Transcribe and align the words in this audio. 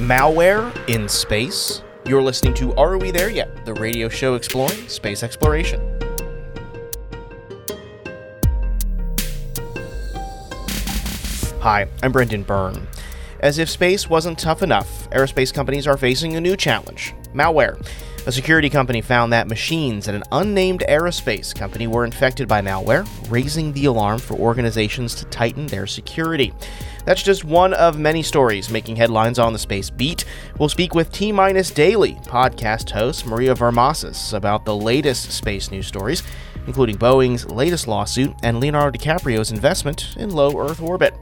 Malware 0.00 0.72
in 0.88 1.06
space? 1.10 1.82
You're 2.06 2.22
listening 2.22 2.54
to 2.54 2.74
Are 2.76 2.96
We 2.96 3.10
There 3.10 3.28
Yet? 3.28 3.66
The 3.66 3.74
radio 3.74 4.08
show 4.08 4.34
exploring 4.34 4.88
space 4.88 5.22
exploration. 5.22 5.78
Hi, 11.60 11.86
I'm 12.02 12.12
Brendan 12.12 12.44
Byrne. 12.44 12.88
As 13.40 13.58
if 13.58 13.68
space 13.68 14.08
wasn't 14.08 14.38
tough 14.38 14.62
enough, 14.62 15.10
aerospace 15.10 15.52
companies 15.52 15.86
are 15.86 15.98
facing 15.98 16.34
a 16.34 16.40
new 16.40 16.56
challenge 16.56 17.12
malware. 17.34 17.78
A 18.26 18.32
security 18.32 18.68
company 18.68 19.00
found 19.00 19.32
that 19.32 19.48
machines 19.48 20.06
at 20.06 20.14
an 20.14 20.24
unnamed 20.32 20.84
aerospace 20.88 21.54
company 21.54 21.86
were 21.86 22.04
infected 22.04 22.48
by 22.48 22.60
malware, 22.60 23.08
raising 23.30 23.72
the 23.72 23.86
alarm 23.86 24.18
for 24.18 24.34
organizations 24.34 25.14
to 25.14 25.24
tighten 25.26 25.66
their 25.66 25.86
security. 25.86 26.52
That's 27.04 27.22
just 27.22 27.44
one 27.44 27.74
of 27.74 27.98
many 27.98 28.22
stories 28.22 28.70
making 28.70 28.96
headlines 28.96 29.38
on 29.38 29.52
the 29.52 29.58
Space 29.58 29.90
Beat. 29.90 30.24
We'll 30.58 30.68
speak 30.68 30.94
with 30.94 31.12
T 31.12 31.32
Minus 31.32 31.70
Daily 31.70 32.14
podcast 32.26 32.90
host 32.90 33.26
Maria 33.26 33.54
Varmazis 33.54 34.34
about 34.34 34.64
the 34.64 34.76
latest 34.76 35.32
space 35.32 35.70
news 35.70 35.86
stories, 35.86 36.22
including 36.66 36.96
Boeing's 36.96 37.48
latest 37.50 37.88
lawsuit 37.88 38.34
and 38.42 38.60
Leonardo 38.60 38.98
DiCaprio's 38.98 39.50
investment 39.50 40.14
in 40.16 40.30
low 40.30 40.58
Earth 40.58 40.80
orbit. 40.80 41.14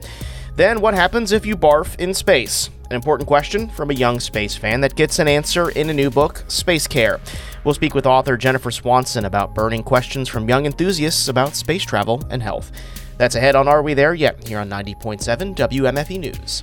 Then, 0.56 0.80
what 0.80 0.95
happens 0.95 1.30
if 1.30 1.46
you 1.46 1.56
barf 1.56 1.98
in 2.00 2.12
space? 2.12 2.70
An 2.91 2.97
important 2.97 3.28
question 3.28 3.69
from 3.69 3.91
a 3.91 3.95
young 3.95 4.19
space 4.19 4.56
fan 4.56 4.80
that 4.80 4.97
gets 4.97 5.19
an 5.19 5.28
answer 5.28 5.70
in 5.70 5.88
a 5.91 5.95
new 5.95 6.10
book, 6.10 6.42
Space 6.48 6.88
Care. 6.88 7.20
We'll 7.62 7.74
speak 7.74 7.95
with 7.95 8.06
author 8.06 8.36
Jennifer 8.36 8.70
Swanson 8.70 9.27
about 9.27 9.55
burning 9.55 9.83
questions 9.84 10.28
from 10.28 10.48
young 10.48 10.66
enthusiasts 10.66 11.28
about 11.28 11.55
space 11.55 11.84
travel 11.84 12.24
and 12.30 12.42
health. 12.42 12.72
That's 13.18 13.34
ahead 13.34 13.56
on 13.56 13.66
Are 13.66 13.82
We 13.82 13.95
There 13.95 14.14
Yet? 14.14 14.46
here 14.46 14.60
on 14.60 14.70
90.7 14.70 15.56
WMFE 15.56 16.20
News. 16.20 16.62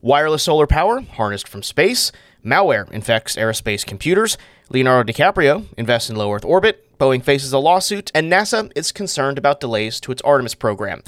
Wireless 0.00 0.44
solar 0.44 0.68
power 0.68 1.00
harnessed 1.00 1.48
from 1.48 1.64
space. 1.64 2.12
Malware 2.44 2.90
infects 2.92 3.34
aerospace 3.34 3.84
computers. 3.84 4.38
Leonardo 4.70 5.12
DiCaprio 5.12 5.66
invests 5.76 6.08
in 6.08 6.14
low 6.14 6.32
Earth 6.32 6.44
orbit. 6.44 6.96
Boeing 6.98 7.22
faces 7.22 7.52
a 7.52 7.58
lawsuit. 7.58 8.12
And 8.14 8.32
NASA 8.32 8.70
is 8.76 8.92
concerned 8.92 9.38
about 9.38 9.58
delays 9.58 9.98
to 10.00 10.12
its 10.12 10.22
Artemis 10.22 10.54
program. 10.54 11.02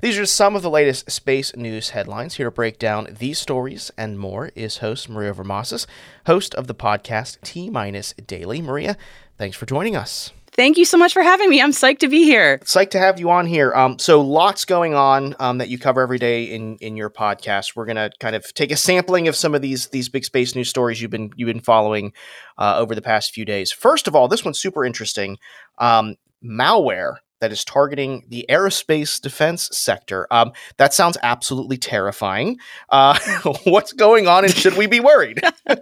These 0.00 0.18
are 0.18 0.24
some 0.24 0.56
of 0.56 0.62
the 0.62 0.70
latest 0.70 1.10
space 1.10 1.54
news 1.54 1.90
headlines. 1.90 2.36
Here 2.36 2.46
to 2.46 2.50
break 2.50 2.78
down 2.78 3.14
these 3.18 3.38
stories 3.38 3.92
and 3.98 4.18
more 4.18 4.50
is 4.54 4.78
host 4.78 5.10
Maria 5.10 5.34
Varmazis, 5.34 5.86
host 6.24 6.54
of 6.54 6.66
the 6.66 6.74
podcast 6.74 7.42
T 7.42 7.68
Minus 7.68 8.14
Daily. 8.14 8.62
Maria, 8.62 8.96
thanks 9.36 9.58
for 9.58 9.66
joining 9.66 9.94
us. 9.94 10.32
Thank 10.60 10.76
you 10.76 10.84
so 10.84 10.98
much 10.98 11.14
for 11.14 11.22
having 11.22 11.48
me. 11.48 11.62
I'm 11.62 11.70
psyched 11.70 12.00
to 12.00 12.08
be 12.08 12.24
here. 12.24 12.58
Psyched 12.58 12.90
to 12.90 12.98
have 12.98 13.18
you 13.18 13.30
on 13.30 13.46
here. 13.46 13.72
Um, 13.72 13.98
so 13.98 14.20
lots 14.20 14.66
going 14.66 14.94
on 14.94 15.34
um, 15.40 15.56
that 15.56 15.70
you 15.70 15.78
cover 15.78 16.02
every 16.02 16.18
day 16.18 16.44
in 16.44 16.76
in 16.82 16.98
your 16.98 17.08
podcast. 17.08 17.74
We're 17.74 17.86
gonna 17.86 18.10
kind 18.20 18.36
of 18.36 18.52
take 18.52 18.70
a 18.70 18.76
sampling 18.76 19.26
of 19.26 19.34
some 19.34 19.54
of 19.54 19.62
these 19.62 19.88
these 19.88 20.10
big 20.10 20.22
space 20.22 20.54
news 20.54 20.68
stories 20.68 21.00
you've 21.00 21.10
been 21.10 21.30
you've 21.34 21.46
been 21.46 21.62
following 21.62 22.12
uh, 22.58 22.76
over 22.76 22.94
the 22.94 23.00
past 23.00 23.32
few 23.32 23.46
days. 23.46 23.72
First 23.72 24.06
of 24.06 24.14
all, 24.14 24.28
this 24.28 24.44
one's 24.44 24.60
super 24.60 24.84
interesting. 24.84 25.38
Um, 25.78 26.16
malware 26.44 27.14
that 27.40 27.52
is 27.52 27.64
targeting 27.64 28.26
the 28.28 28.44
aerospace 28.50 29.18
defense 29.18 29.70
sector. 29.72 30.26
Um, 30.30 30.52
that 30.76 30.92
sounds 30.92 31.16
absolutely 31.22 31.78
terrifying. 31.78 32.58
Uh, 32.90 33.18
what's 33.64 33.94
going 33.94 34.28
on, 34.28 34.44
and 34.44 34.54
should 34.54 34.76
we 34.76 34.86
be 34.86 35.00
worried? 35.00 35.40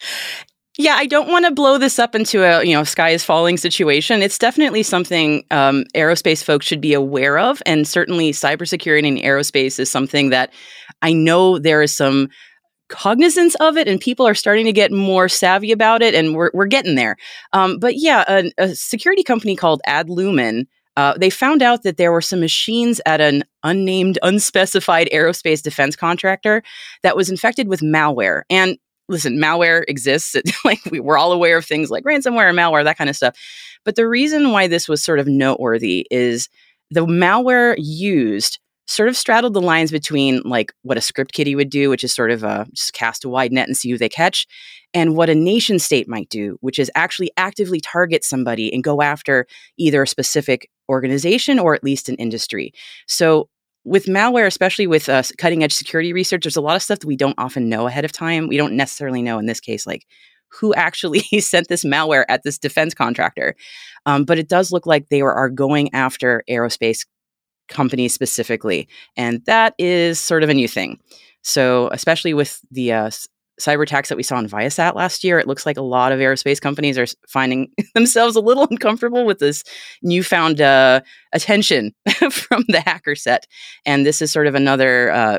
Yeah, 0.78 0.94
I 0.94 1.06
don't 1.06 1.28
want 1.28 1.44
to 1.46 1.50
blow 1.50 1.78
this 1.78 1.98
up 1.98 2.14
into 2.14 2.42
a 2.44 2.64
you 2.64 2.74
know 2.74 2.84
sky 2.84 3.10
is 3.10 3.24
falling 3.24 3.56
situation. 3.56 4.22
It's 4.22 4.38
definitely 4.38 4.82
something 4.82 5.44
um, 5.50 5.84
aerospace 5.94 6.44
folks 6.44 6.66
should 6.66 6.80
be 6.80 6.94
aware 6.94 7.38
of, 7.38 7.62
and 7.66 7.86
certainly 7.86 8.32
cybersecurity 8.32 9.06
in 9.06 9.16
aerospace 9.16 9.78
is 9.78 9.90
something 9.90 10.30
that 10.30 10.52
I 11.02 11.12
know 11.12 11.58
there 11.58 11.82
is 11.82 11.94
some 11.94 12.28
cognizance 12.88 13.54
of 13.56 13.76
it 13.76 13.86
and 13.86 14.00
people 14.00 14.26
are 14.26 14.34
starting 14.34 14.66
to 14.66 14.72
get 14.72 14.90
more 14.90 15.28
savvy 15.28 15.70
about 15.70 16.02
it 16.02 16.12
and 16.12 16.34
we're, 16.34 16.50
we're 16.52 16.66
getting 16.66 16.96
there 16.96 17.16
um, 17.52 17.78
but 17.78 17.94
yeah 17.96 18.24
a, 18.26 18.50
a, 18.58 18.74
security 18.74 19.22
company 19.22 19.54
called 19.54 19.80
Adlumin 19.86 20.66
uh, 20.96 21.14
they 21.16 21.30
found 21.30 21.62
out 21.62 21.82
that 21.82 21.96
there 21.96 22.12
were 22.12 22.20
some 22.20 22.40
machines 22.40 23.00
at 23.06 23.20
an 23.20 23.44
unnamed, 23.62 24.18
unspecified 24.22 25.08
aerospace 25.12 25.62
defense 25.62 25.96
contractor 25.96 26.62
that 27.02 27.16
was 27.16 27.30
infected 27.30 27.68
with 27.68 27.80
malware. 27.80 28.42
And 28.50 28.76
listen, 29.10 29.36
malware 29.36 29.84
exists. 29.88 30.36
like 30.64 30.80
we, 30.90 31.00
we're 31.00 31.18
all 31.18 31.32
aware 31.32 31.58
of 31.58 31.66
things 31.66 31.90
like 31.90 32.04
ransomware 32.04 32.48
and 32.48 32.58
malware, 32.58 32.84
that 32.84 32.98
kind 32.98 33.10
of 33.10 33.16
stuff. 33.16 33.36
But 33.84 33.96
the 33.96 34.08
reason 34.08 34.52
why 34.52 34.66
this 34.66 34.88
was 34.88 35.02
sort 35.02 35.18
of 35.18 35.26
noteworthy 35.26 36.06
is 36.10 36.48
the 36.90 37.06
malware 37.06 37.74
used 37.78 38.58
sort 38.86 39.08
of 39.08 39.16
straddled 39.16 39.54
the 39.54 39.60
lines 39.60 39.92
between 39.92 40.42
like 40.44 40.72
what 40.82 40.98
a 40.98 41.00
script 41.00 41.32
kiddie 41.32 41.54
would 41.54 41.70
do, 41.70 41.88
which 41.90 42.02
is 42.02 42.12
sort 42.12 42.30
of 42.30 42.42
a, 42.42 42.66
just 42.72 42.92
cast 42.92 43.24
a 43.24 43.28
wide 43.28 43.52
net 43.52 43.68
and 43.68 43.76
see 43.76 43.90
who 43.90 43.98
they 43.98 44.08
catch, 44.08 44.46
and 44.92 45.16
what 45.16 45.30
a 45.30 45.34
nation 45.34 45.78
state 45.78 46.08
might 46.08 46.28
do, 46.28 46.58
which 46.60 46.78
is 46.78 46.90
actually 46.96 47.30
actively 47.36 47.80
target 47.80 48.24
somebody 48.24 48.72
and 48.72 48.82
go 48.82 49.00
after 49.00 49.46
either 49.78 50.02
a 50.02 50.08
specific 50.08 50.68
organization 50.88 51.60
or 51.60 51.74
at 51.74 51.84
least 51.84 52.08
an 52.08 52.16
industry. 52.16 52.72
So 53.06 53.48
with 53.84 54.06
malware, 54.06 54.46
especially 54.46 54.86
with 54.86 55.08
uh, 55.08 55.22
cutting 55.38 55.64
edge 55.64 55.72
security 55.72 56.12
research, 56.12 56.44
there's 56.44 56.56
a 56.56 56.60
lot 56.60 56.76
of 56.76 56.82
stuff 56.82 57.00
that 57.00 57.06
we 57.06 57.16
don't 57.16 57.38
often 57.38 57.68
know 57.68 57.86
ahead 57.86 58.04
of 58.04 58.12
time. 58.12 58.46
We 58.46 58.56
don't 58.56 58.74
necessarily 58.76 59.22
know 59.22 59.38
in 59.38 59.46
this 59.46 59.60
case, 59.60 59.86
like 59.86 60.06
who 60.48 60.74
actually 60.74 61.20
sent 61.40 61.68
this 61.68 61.84
malware 61.84 62.24
at 62.28 62.42
this 62.42 62.58
defense 62.58 62.94
contractor. 62.94 63.54
Um, 64.06 64.24
but 64.24 64.38
it 64.38 64.48
does 64.48 64.72
look 64.72 64.86
like 64.86 65.08
they 65.08 65.20
are 65.20 65.48
going 65.48 65.92
after 65.94 66.42
aerospace 66.48 67.06
companies 67.68 68.12
specifically. 68.12 68.88
And 69.16 69.44
that 69.46 69.74
is 69.78 70.18
sort 70.18 70.42
of 70.42 70.48
a 70.48 70.54
new 70.54 70.68
thing. 70.68 70.98
So, 71.42 71.88
especially 71.92 72.34
with 72.34 72.60
the 72.70 72.92
uh, 72.92 73.10
cyber 73.60 73.82
attacks 73.82 74.08
that 74.08 74.16
we 74.16 74.22
saw 74.22 74.38
in 74.38 74.48
Viasat 74.48 74.94
last 74.94 75.24
year, 75.24 75.38
it 75.38 75.46
looks 75.46 75.66
like 75.66 75.76
a 75.76 75.82
lot 75.82 76.12
of 76.12 76.18
aerospace 76.18 76.60
companies 76.60 76.98
are 76.98 77.06
finding 77.28 77.70
themselves 77.94 78.36
a 78.36 78.40
little 78.40 78.66
uncomfortable 78.70 79.24
with 79.24 79.38
this 79.38 79.64
newfound 80.02 80.60
uh, 80.60 81.00
attention 81.32 81.94
from 82.30 82.64
the 82.68 82.80
hacker 82.80 83.14
set. 83.14 83.46
And 83.86 84.04
this 84.04 84.20
is 84.20 84.32
sort 84.32 84.46
of 84.46 84.54
another 84.54 85.10
uh, 85.10 85.38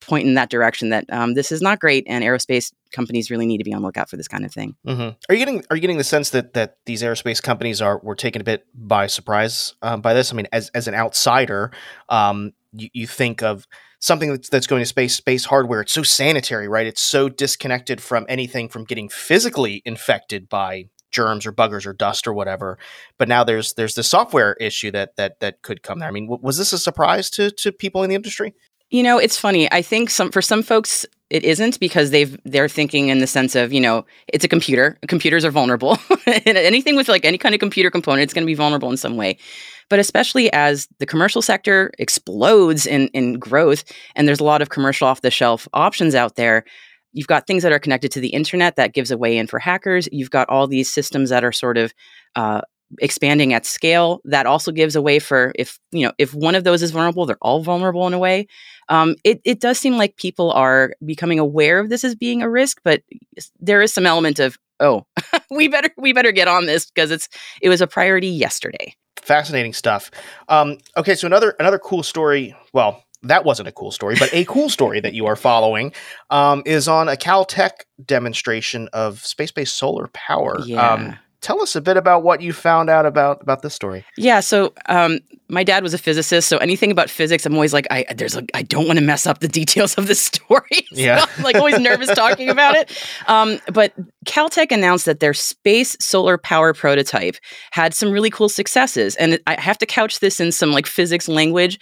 point 0.00 0.26
in 0.26 0.34
that 0.34 0.50
direction 0.50 0.90
that 0.90 1.04
um, 1.10 1.34
this 1.34 1.52
is 1.52 1.62
not 1.62 1.80
great, 1.80 2.04
and 2.06 2.24
aerospace 2.24 2.72
companies 2.92 3.30
really 3.30 3.46
need 3.46 3.58
to 3.58 3.64
be 3.64 3.72
on 3.72 3.82
lookout 3.82 4.10
for 4.10 4.16
this 4.16 4.28
kind 4.28 4.44
of 4.44 4.52
thing. 4.52 4.76
Mm-hmm. 4.86 5.10
Are 5.28 5.34
you 5.34 5.38
getting 5.38 5.64
Are 5.70 5.76
you 5.76 5.80
getting 5.80 5.98
the 5.98 6.04
sense 6.04 6.30
that 6.30 6.54
that 6.54 6.78
these 6.86 7.02
aerospace 7.02 7.42
companies 7.42 7.80
are 7.80 7.98
were 8.02 8.14
taken 8.14 8.40
a 8.40 8.44
bit 8.44 8.66
by 8.74 9.06
surprise 9.06 9.74
um, 9.82 10.00
by 10.00 10.14
this? 10.14 10.32
I 10.32 10.36
mean, 10.36 10.48
as 10.52 10.70
as 10.70 10.88
an 10.88 10.94
outsider, 10.94 11.70
um, 12.08 12.52
you, 12.72 12.88
you 12.92 13.06
think 13.06 13.42
of 13.42 13.66
something 14.02 14.30
that's, 14.30 14.48
that's 14.48 14.66
going 14.66 14.82
to 14.82 14.86
space 14.86 15.14
space 15.14 15.46
hardware. 15.46 15.80
It's 15.80 15.92
so 15.92 16.02
sanitary 16.02 16.68
right? 16.68 16.86
It's 16.86 17.00
so 17.00 17.28
disconnected 17.28 18.02
from 18.02 18.26
anything 18.28 18.68
from 18.68 18.84
getting 18.84 19.08
physically 19.08 19.80
infected 19.86 20.48
by 20.48 20.88
germs 21.10 21.46
or 21.46 21.52
buggers 21.52 21.86
or 21.86 21.92
dust 21.92 22.26
or 22.26 22.34
whatever. 22.34 22.78
But 23.16 23.28
now 23.28 23.44
there's 23.44 23.74
there's 23.74 23.94
the 23.94 24.02
software 24.02 24.54
issue 24.54 24.90
that 24.90 25.16
that 25.16 25.40
that 25.40 25.62
could 25.62 25.82
come 25.82 26.00
there. 26.00 26.08
I 26.08 26.12
mean 26.12 26.26
w- 26.26 26.42
was 26.42 26.58
this 26.58 26.72
a 26.72 26.78
surprise 26.78 27.30
to 27.30 27.50
to 27.52 27.72
people 27.72 28.02
in 28.02 28.10
the 28.10 28.16
industry? 28.16 28.54
You 28.90 29.02
know 29.02 29.18
it's 29.18 29.38
funny. 29.38 29.70
I 29.72 29.80
think 29.80 30.10
some 30.10 30.30
for 30.30 30.42
some 30.42 30.62
folks 30.62 31.06
it 31.30 31.44
isn't 31.44 31.80
because 31.80 32.10
they've 32.10 32.36
they're 32.44 32.68
thinking 32.68 33.08
in 33.08 33.20
the 33.20 33.26
sense 33.26 33.54
of 33.54 33.72
you 33.72 33.80
know 33.80 34.04
it's 34.26 34.44
a 34.44 34.48
computer. 34.48 34.98
Computers 35.06 35.44
are 35.44 35.52
vulnerable. 35.52 35.96
Anything 36.26 36.96
with 36.96 37.08
like 37.08 37.24
any 37.24 37.38
kind 37.38 37.54
of 37.54 37.60
computer 37.60 37.90
component 37.90 38.24
it's 38.24 38.34
going 38.34 38.44
to 38.44 38.50
be 38.50 38.54
vulnerable 38.54 38.90
in 38.90 38.96
some 38.96 39.16
way 39.16 39.38
but 39.88 39.98
especially 39.98 40.52
as 40.52 40.88
the 40.98 41.06
commercial 41.06 41.42
sector 41.42 41.92
explodes 41.98 42.86
in, 42.86 43.08
in 43.08 43.34
growth 43.34 43.84
and 44.14 44.26
there's 44.26 44.40
a 44.40 44.44
lot 44.44 44.62
of 44.62 44.70
commercial 44.70 45.06
off 45.06 45.20
the 45.22 45.30
shelf 45.30 45.68
options 45.72 46.14
out 46.14 46.36
there, 46.36 46.64
you've 47.12 47.26
got 47.26 47.46
things 47.46 47.62
that 47.62 47.72
are 47.72 47.78
connected 47.78 48.10
to 48.12 48.20
the 48.20 48.28
internet 48.28 48.76
that 48.76 48.94
gives 48.94 49.10
a 49.10 49.18
way 49.18 49.36
in 49.36 49.46
for 49.46 49.58
hackers. 49.58 50.08
You've 50.12 50.30
got 50.30 50.48
all 50.48 50.66
these 50.66 50.92
systems 50.92 51.30
that 51.30 51.44
are 51.44 51.52
sort 51.52 51.78
of 51.78 51.92
uh, 52.36 52.62
expanding 53.00 53.52
at 53.54 53.64
scale 53.64 54.20
that 54.24 54.46
also 54.46 54.70
gives 54.70 54.96
a 54.96 55.02
way 55.02 55.18
for 55.18 55.52
if 55.54 55.78
you 55.92 56.04
know 56.04 56.12
if 56.18 56.34
one 56.34 56.54
of 56.54 56.64
those 56.64 56.82
is 56.82 56.90
vulnerable 56.90 57.24
they're 57.24 57.38
all 57.40 57.62
vulnerable 57.62 58.06
in 58.06 58.12
a 58.12 58.18
way 58.18 58.46
um, 58.88 59.14
it, 59.24 59.40
it 59.44 59.60
does 59.60 59.78
seem 59.78 59.96
like 59.96 60.16
people 60.16 60.50
are 60.52 60.92
becoming 61.04 61.38
aware 61.38 61.78
of 61.78 61.88
this 61.88 62.04
as 62.04 62.14
being 62.14 62.42
a 62.42 62.50
risk 62.50 62.80
but 62.84 63.02
there 63.58 63.80
is 63.80 63.92
some 63.92 64.06
element 64.06 64.38
of 64.38 64.58
oh 64.80 65.06
we 65.50 65.68
better 65.68 65.88
we 65.96 66.12
better 66.12 66.32
get 66.32 66.48
on 66.48 66.66
this 66.66 66.86
because 66.86 67.10
it's 67.10 67.28
it 67.62 67.68
was 67.68 67.80
a 67.80 67.86
priority 67.86 68.28
yesterday 68.28 68.94
fascinating 69.22 69.72
stuff. 69.72 70.10
Um, 70.48 70.78
okay, 70.96 71.14
so 71.14 71.26
another 71.26 71.54
another 71.58 71.78
cool 71.78 72.02
story. 72.02 72.54
Well, 72.72 73.02
that 73.22 73.44
wasn't 73.44 73.68
a 73.68 73.72
cool 73.72 73.90
story, 73.90 74.16
but 74.18 74.32
a 74.34 74.44
cool 74.48 74.68
story 74.68 75.00
that 75.00 75.14
you 75.14 75.26
are 75.26 75.36
following 75.36 75.92
um, 76.30 76.62
is 76.66 76.88
on 76.88 77.08
a 77.08 77.16
Caltech 77.16 77.84
demonstration 78.04 78.88
of 78.92 79.24
space-based 79.24 79.76
solar 79.76 80.08
power. 80.08 80.58
Yeah. 80.64 80.92
Um, 80.92 81.18
tell 81.42 81.60
us 81.60 81.76
a 81.76 81.80
bit 81.80 81.96
about 81.96 82.22
what 82.22 82.40
you 82.40 82.52
found 82.52 82.88
out 82.88 83.04
about 83.04 83.42
about 83.42 83.62
this 83.62 83.74
story. 83.74 84.04
Yeah, 84.16 84.40
so 84.40 84.72
um, 84.86 85.18
my 85.48 85.64
dad 85.64 85.82
was 85.82 85.92
a 85.92 85.98
physicist, 85.98 86.48
so 86.48 86.56
anything 86.58 86.90
about 86.90 87.10
physics, 87.10 87.44
I'm 87.44 87.54
always 87.54 87.72
like, 87.72 87.86
I 87.90 88.06
there's 88.14 88.34
like, 88.34 88.50
I 88.54 88.62
don't 88.62 88.86
want 88.86 88.98
to 88.98 89.04
mess 89.04 89.26
up 89.26 89.40
the 89.40 89.48
details 89.48 89.96
of 89.96 90.06
the 90.06 90.14
story. 90.28 90.62
so 90.70 91.00
yeah, 91.00 91.26
I'm 91.36 91.44
like 91.44 91.56
always 91.56 91.78
nervous 91.78 92.08
talking 92.14 92.48
about 92.48 92.76
it. 92.76 93.06
Um, 93.26 93.60
but 93.72 93.92
Caltech 94.24 94.72
announced 94.72 95.04
that 95.04 95.20
their 95.20 95.34
space 95.34 95.96
solar 96.00 96.38
power 96.38 96.72
prototype 96.72 97.36
had 97.72 97.92
some 97.92 98.10
really 98.10 98.30
cool 98.30 98.48
successes, 98.48 99.16
and 99.16 99.38
I 99.46 99.60
have 99.60 99.78
to 99.78 99.86
couch 99.86 100.20
this 100.20 100.40
in 100.40 100.52
some 100.52 100.72
like 100.72 100.86
physics 100.86 101.28
language 101.28 101.78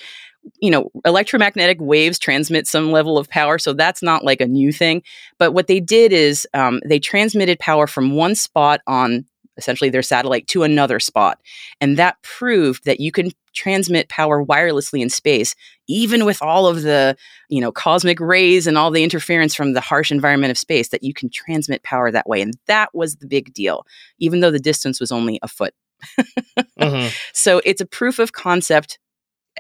you 0.61 0.71
know, 0.71 0.91
electromagnetic 1.05 1.79
waves 1.81 2.19
transmit 2.19 2.67
some 2.67 2.91
level 2.91 3.19
of 3.19 3.29
power, 3.29 3.59
so 3.59 3.73
that's 3.73 4.03
not 4.03 4.25
like 4.25 4.41
a 4.41 4.47
new 4.47 4.73
thing. 4.73 5.03
But 5.39 5.53
what 5.53 5.67
they 5.67 5.81
did 5.81 6.13
is 6.13 6.47
um, 6.55 6.81
they 6.87 6.99
transmitted 6.99 7.59
power 7.59 7.87
from 7.87 8.13
one 8.13 8.35
spot 8.35 8.81
on 8.87 9.27
essentially 9.61 9.91
their 9.91 10.03
satellite 10.03 10.47
to 10.49 10.62
another 10.62 10.99
spot. 10.99 11.39
And 11.81 11.97
that 11.99 12.21
proved 12.23 12.85
that 12.87 12.99
you 12.99 13.12
can 13.12 13.31
transmit 13.55 14.09
power 14.09 14.45
wirelessly 14.45 15.01
in 15.03 15.11
space, 15.11 15.55
even 15.87 16.25
with 16.25 16.41
all 16.41 16.67
of 16.67 16.83
the, 16.83 17.17
you 17.49 17.61
know, 17.61 17.71
cosmic 17.71 18.19
rays 18.19 18.67
and 18.67 18.79
all 18.79 18.91
the 18.91 19.05
interference 19.05 19.55
from 19.55 19.75
the 19.75 19.81
harsh 19.81 20.11
environment 20.11 20.51
of 20.51 20.59
space, 20.59 20.89
that 20.89 21.03
you 21.03 21.12
can 21.12 21.29
transmit 21.31 21.83
power 21.83 22.11
that 22.11 22.29
way. 22.29 22.41
And 22.41 22.55
that 22.67 22.95
was 22.95 23.17
the 23.17 23.27
big 23.27 23.53
deal, 23.53 23.87
even 24.19 24.41
though 24.41 24.51
the 24.51 24.59
distance 24.59 24.99
was 24.99 25.12
only 25.12 25.39
a 25.43 25.49
foot. 25.49 25.75
mm-hmm. 26.19 27.09
So 27.35 27.61
it's 27.65 27.81
a 27.81 27.87
proof 27.87 28.19
of 28.19 28.33
concept 28.33 28.99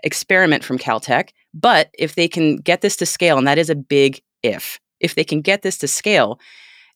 experiment 0.02 0.64
from 0.64 0.78
Caltech. 0.78 1.30
But 1.52 1.90
if 1.98 2.14
they 2.14 2.28
can 2.28 2.56
get 2.56 2.80
this 2.80 2.96
to 2.96 3.06
scale, 3.06 3.38
and 3.38 3.46
that 3.46 3.58
is 3.58 3.70
a 3.70 3.74
big 3.74 4.20
if, 4.42 4.80
if 5.00 5.14
they 5.14 5.24
can 5.24 5.40
get 5.40 5.62
this 5.62 5.78
to 5.78 5.88
scale, 5.88 6.38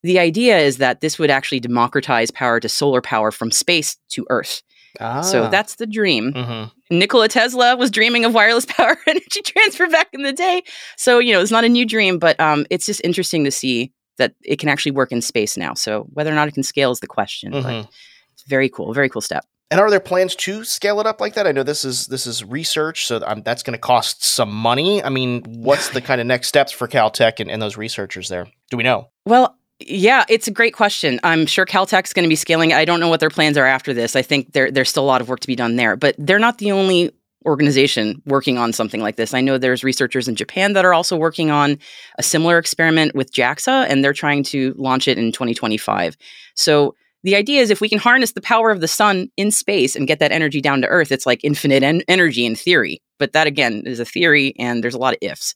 the 0.04 0.18
idea 0.18 0.58
is 0.58 0.76
that 0.76 1.00
this 1.00 1.18
would 1.18 1.30
actually 1.30 1.60
democratize 1.60 2.30
power 2.30 2.60
to 2.60 2.68
solar 2.68 3.00
power 3.00 3.30
from 3.30 3.50
space 3.50 3.96
to 4.10 4.26
Earth. 4.28 4.62
Ah. 5.00 5.22
So 5.22 5.48
that's 5.48 5.76
the 5.76 5.86
dream. 5.86 6.34
Mm-hmm. 6.34 6.98
Nikola 6.98 7.26
Tesla 7.26 7.74
was 7.74 7.90
dreaming 7.90 8.26
of 8.26 8.34
wireless 8.34 8.66
power 8.68 8.96
energy 9.06 9.40
transfer 9.40 9.88
back 9.88 10.08
in 10.12 10.22
the 10.22 10.32
day. 10.32 10.62
So, 10.98 11.18
you 11.18 11.32
know, 11.32 11.40
it's 11.40 11.50
not 11.50 11.64
a 11.64 11.70
new 11.70 11.86
dream, 11.86 12.18
but 12.18 12.38
um, 12.38 12.66
it's 12.68 12.84
just 12.84 13.00
interesting 13.02 13.44
to 13.44 13.50
see 13.50 13.92
that 14.18 14.34
it 14.44 14.58
can 14.58 14.68
actually 14.68 14.92
work 14.92 15.10
in 15.10 15.22
space 15.22 15.56
now. 15.56 15.72
So, 15.72 16.06
whether 16.12 16.30
or 16.30 16.34
not 16.34 16.48
it 16.48 16.54
can 16.54 16.62
scale 16.62 16.92
is 16.92 17.00
the 17.00 17.06
question. 17.06 17.52
Mm-hmm. 17.52 17.62
But 17.66 17.88
it's 18.34 18.44
very 18.46 18.68
cool, 18.68 18.92
very 18.92 19.08
cool 19.08 19.22
step. 19.22 19.46
And 19.70 19.80
are 19.80 19.88
there 19.88 20.00
plans 20.00 20.36
to 20.36 20.64
scale 20.64 21.00
it 21.00 21.06
up 21.06 21.18
like 21.18 21.32
that? 21.34 21.46
I 21.46 21.52
know 21.52 21.62
this 21.62 21.82
is 21.82 22.06
this 22.08 22.26
is 22.26 22.44
research, 22.44 23.06
so 23.06 23.22
um, 23.26 23.42
that's 23.42 23.62
going 23.62 23.72
to 23.72 23.80
cost 23.80 24.22
some 24.22 24.52
money. 24.52 25.02
I 25.02 25.08
mean, 25.08 25.42
what's 25.46 25.88
the 25.88 26.00
kind 26.02 26.20
of 26.20 26.26
next 26.26 26.48
steps 26.48 26.72
for 26.72 26.86
Caltech 26.86 27.40
and, 27.40 27.50
and 27.50 27.62
those 27.62 27.78
researchers 27.78 28.28
there? 28.28 28.46
Do 28.70 28.76
we 28.76 28.82
know? 28.82 29.08
Well, 29.24 29.56
yeah, 29.80 30.24
it's 30.28 30.46
a 30.46 30.52
great 30.52 30.74
question. 30.74 31.18
I'm 31.24 31.46
sure 31.46 31.66
Caltech's 31.66 32.12
going 32.12 32.24
to 32.24 32.28
be 32.28 32.36
scaling. 32.36 32.72
I 32.72 32.84
don't 32.84 33.00
know 33.00 33.08
what 33.08 33.20
their 33.20 33.30
plans 33.30 33.56
are 33.56 33.66
after 33.66 33.92
this. 33.92 34.14
I 34.14 34.22
think 34.22 34.52
there, 34.52 34.70
there's 34.70 34.88
still 34.88 35.04
a 35.04 35.06
lot 35.06 35.20
of 35.20 35.28
work 35.28 35.40
to 35.40 35.46
be 35.46 35.56
done 35.56 35.76
there, 35.76 35.96
but 35.96 36.14
they're 36.18 36.38
not 36.38 36.58
the 36.58 36.72
only 36.72 37.10
organization 37.44 38.22
working 38.24 38.56
on 38.56 38.72
something 38.72 39.02
like 39.02 39.16
this. 39.16 39.34
I 39.34 39.40
know 39.40 39.58
there's 39.58 39.84
researchers 39.84 40.28
in 40.28 40.36
Japan 40.36 40.72
that 40.72 40.84
are 40.84 40.94
also 40.94 41.16
working 41.16 41.50
on 41.50 41.78
a 42.18 42.22
similar 42.22 42.56
experiment 42.56 43.14
with 43.14 43.32
JAXA, 43.32 43.86
and 43.88 44.02
they're 44.02 44.14
trying 44.14 44.44
to 44.44 44.74
launch 44.78 45.08
it 45.08 45.18
in 45.18 45.32
2025. 45.32 46.16
So 46.54 46.94
the 47.22 47.36
idea 47.36 47.60
is 47.60 47.70
if 47.70 47.80
we 47.80 47.88
can 47.88 47.98
harness 47.98 48.32
the 48.32 48.40
power 48.40 48.70
of 48.70 48.80
the 48.80 48.88
sun 48.88 49.28
in 49.36 49.50
space 49.50 49.96
and 49.96 50.06
get 50.06 50.20
that 50.20 50.32
energy 50.32 50.60
down 50.60 50.80
to 50.82 50.88
Earth, 50.88 51.10
it's 51.10 51.26
like 51.26 51.40
infinite 51.42 51.82
en- 51.82 52.02
energy 52.06 52.46
in 52.46 52.54
theory. 52.54 53.02
But 53.18 53.32
that 53.32 53.46
again 53.46 53.82
is 53.86 54.00
a 54.00 54.04
theory, 54.04 54.54
and 54.58 54.82
there's 54.82 54.94
a 54.94 54.98
lot 54.98 55.14
of 55.14 55.18
ifs 55.20 55.54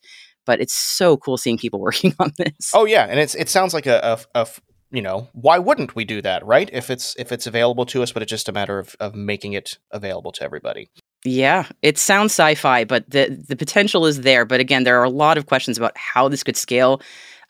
but 0.48 0.60
it's 0.60 0.74
so 0.74 1.18
cool 1.18 1.36
seeing 1.36 1.58
people 1.58 1.78
working 1.88 2.14
on 2.18 2.32
this. 2.38 2.72
Oh 2.74 2.86
yeah, 2.86 3.04
and 3.04 3.20
it's 3.20 3.36
it 3.36 3.48
sounds 3.48 3.74
like 3.74 3.86
a, 3.86 4.18
a, 4.34 4.40
a 4.40 4.48
you 4.90 5.02
know 5.02 5.28
why 5.32 5.58
wouldn't 5.58 5.94
we 5.94 6.04
do 6.04 6.22
that 6.22 6.44
right? 6.44 6.68
If 6.72 6.90
it's 6.90 7.14
if 7.18 7.30
it's 7.30 7.46
available 7.46 7.86
to 7.86 8.02
us 8.02 8.12
but 8.12 8.22
it's 8.22 8.30
just 8.30 8.48
a 8.48 8.52
matter 8.52 8.78
of, 8.78 8.96
of 9.00 9.14
making 9.14 9.52
it 9.52 9.78
available 9.90 10.32
to 10.32 10.42
everybody. 10.42 10.90
Yeah 11.24 11.66
it 11.82 11.98
sounds 11.98 12.32
sci-fi 12.32 12.84
but 12.84 13.08
the 13.10 13.44
the 13.48 13.56
potential 13.56 14.06
is 14.06 14.22
there 14.22 14.44
but 14.44 14.60
again 14.60 14.84
there 14.84 14.98
are 14.98 15.04
a 15.04 15.10
lot 15.10 15.36
of 15.36 15.46
questions 15.46 15.76
about 15.76 15.96
how 15.96 16.28
this 16.28 16.42
could 16.42 16.56
scale 16.56 17.00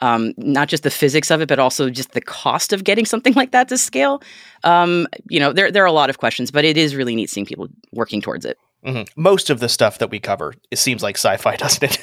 um, 0.01 0.33
not 0.37 0.69
just 0.69 0.85
the 0.85 0.91
physics 0.91 1.31
of 1.31 1.41
it 1.41 1.49
but 1.49 1.59
also 1.59 1.91
just 1.91 2.13
the 2.13 2.21
cost 2.21 2.73
of 2.73 2.85
getting 2.85 3.05
something 3.05 3.33
like 3.41 3.53
that 3.53 3.69
to 3.69 3.79
scale. 3.79 4.21
Um, 4.65 5.07
you 5.29 5.39
know 5.39 5.53
there, 5.53 5.71
there 5.71 5.85
are 5.85 5.87
a 5.87 5.93
lot 5.93 6.11
of 6.11 6.19
questions 6.19 6.51
but 6.51 6.65
it 6.65 6.77
is 6.77 6.97
really 6.97 7.15
neat 7.15 7.31
seeing 7.31 7.47
people 7.47 7.69
working 7.93 8.21
towards 8.21 8.45
it. 8.45 8.59
Mm-hmm. 8.85 9.21
most 9.21 9.51
of 9.51 9.59
the 9.59 9.69
stuff 9.69 9.99
that 9.99 10.09
we 10.09 10.21
cover 10.21 10.55
it 10.71 10.79
seems 10.79 11.03
like 11.03 11.17
sci-fi 11.17 11.57
doesn't 11.65 11.83
it 11.83 11.99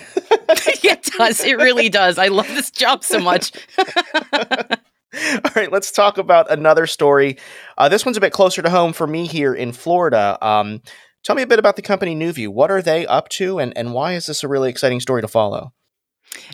it 0.83 1.03
does. 1.17 1.43
It 1.43 1.57
really 1.57 1.89
does. 1.89 2.17
I 2.17 2.27
love 2.27 2.47
this 2.47 2.71
job 2.71 3.03
so 3.03 3.19
much. 3.19 3.51
All 3.77 5.51
right, 5.55 5.71
let's 5.71 5.91
talk 5.91 6.17
about 6.17 6.51
another 6.51 6.87
story. 6.87 7.37
Uh, 7.77 7.87
this 7.87 8.05
one's 8.05 8.17
a 8.17 8.21
bit 8.21 8.33
closer 8.33 8.61
to 8.61 8.69
home 8.69 8.93
for 8.93 9.07
me 9.07 9.27
here 9.27 9.53
in 9.53 9.71
Florida. 9.71 10.37
Um, 10.45 10.81
tell 11.23 11.35
me 11.35 11.41
a 11.41 11.47
bit 11.47 11.59
about 11.59 11.77
the 11.77 11.81
company 11.81 12.15
NuView. 12.15 12.49
What 12.49 12.69
are 12.69 12.81
they 12.81 13.07
up 13.07 13.29
to, 13.29 13.59
and, 13.59 13.75
and 13.77 13.93
why 13.93 14.13
is 14.13 14.25
this 14.25 14.43
a 14.43 14.47
really 14.47 14.69
exciting 14.69 14.99
story 14.99 15.21
to 15.21 15.27
follow? 15.27 15.73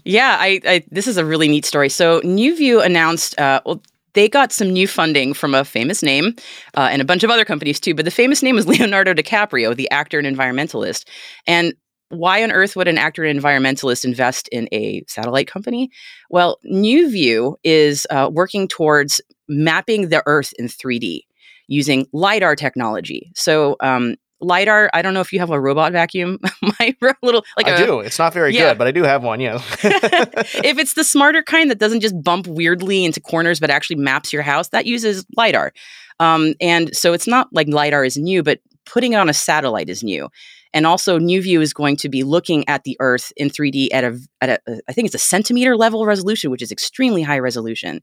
Yeah, 0.04 0.38
I, 0.40 0.62
I 0.66 0.84
this 0.92 1.08
is 1.08 1.18
a 1.18 1.26
really 1.26 1.48
neat 1.48 1.66
story. 1.66 1.90
So 1.90 2.22
NuView 2.22 2.86
announced, 2.86 3.40
uh, 3.40 3.62
well, 3.66 3.82
they 4.14 4.28
got 4.28 4.52
some 4.52 4.70
new 4.70 4.88
funding 4.88 5.34
from 5.34 5.56
a 5.56 5.64
famous 5.64 6.04
name 6.04 6.36
uh, 6.76 6.90
and 6.92 7.02
a 7.02 7.06
bunch 7.06 7.24
of 7.24 7.30
other 7.30 7.46
companies 7.46 7.80
too. 7.80 7.96
But 7.96 8.06
the 8.06 8.12
famous 8.12 8.44
name 8.44 8.56
was 8.56 8.68
Leonardo 8.68 9.14
DiCaprio, 9.14 9.76
the 9.76 9.90
actor 9.90 10.20
and 10.20 10.38
environmentalist. 10.38 11.08
And 11.48 11.74
why 12.12 12.44
on 12.44 12.52
earth 12.52 12.76
would 12.76 12.88
an 12.88 12.98
actor 12.98 13.24
and 13.24 13.40
environmentalist 13.40 14.06
invest 14.06 14.48
in 14.50 14.68
a 14.72 15.04
satellite 15.08 15.48
company? 15.48 15.90
Well, 16.30 16.60
NuView 16.66 17.56
is 17.64 18.06
uh, 18.10 18.30
working 18.32 18.68
towards 18.68 19.22
mapping 19.48 20.10
the 20.10 20.24
Earth 20.26 20.54
in 20.58 20.68
3D 20.68 21.22
using 21.68 22.08
LIDAR 22.14 22.56
technology. 22.56 23.32
So, 23.36 23.76
um, 23.80 24.16
lidar 24.44 24.90
i 24.94 25.04
don't 25.04 25.14
know 25.14 25.22
if 25.22 25.32
you 25.32 25.38
have 25.38 25.52
a 25.52 25.60
robot 25.60 25.92
vacuum 25.92 26.40
my 26.80 26.96
little 27.22 27.46
like 27.56 27.68
i 27.68 27.72
a, 27.72 27.86
do 27.86 28.00
it's 28.00 28.18
not 28.18 28.34
very 28.34 28.52
yeah. 28.54 28.70
good 28.70 28.78
but 28.80 28.88
i 28.88 28.92
do 28.92 29.04
have 29.04 29.24
one 29.24 29.40
yeah 29.40 29.62
if 29.84 30.80
it's 30.80 30.96
the 30.96 31.04
smarter 31.04 31.44
kind 31.44 31.70
that 31.70 31.78
doesn't 31.78 32.00
just 32.00 32.20
bump 32.24 32.48
weirdly 32.48 33.06
into 33.06 33.22
corners 33.22 33.60
but 33.60 33.70
actually 33.70 33.98
maps 33.98 34.34
your 34.34 34.42
house 34.42 34.70
that 34.70 34.88
uses 34.88 35.26
lidar 35.38 35.72
um, 36.20 36.54
and 36.60 36.96
so 36.96 37.14
it's 37.14 37.28
not 37.28 37.50
like 37.52 37.68
lidar 37.68 38.04
is 38.04 38.18
new 38.18 38.42
but 38.42 38.60
putting 38.86 39.14
it 39.14 39.18
on 39.18 39.30
a 39.30 39.34
satellite 39.34 39.90
is 39.90 40.04
new 40.04 40.28
and 40.74 40.88
also, 40.88 41.20
NuView 41.20 41.62
is 41.62 41.74
going 41.74 41.98
to 41.98 42.10
be 42.10 42.24
looking 42.24 42.68
at 42.68 42.84
the 42.84 42.96
Earth 43.00 43.34
in 43.36 43.50
3D 43.50 43.90
at 43.92 44.04
a, 44.04 44.20
at 44.40 44.62
a, 44.68 44.80
I 44.88 44.94
think 44.94 45.06
it's 45.06 45.16
a 45.16 45.20
centimeter 45.20 45.76
level 45.76 46.06
resolution, 46.06 46.50
which 46.50 46.62
is 46.62 46.72
extremely 46.72 47.22
high 47.22 47.40
resolution. 47.40 48.02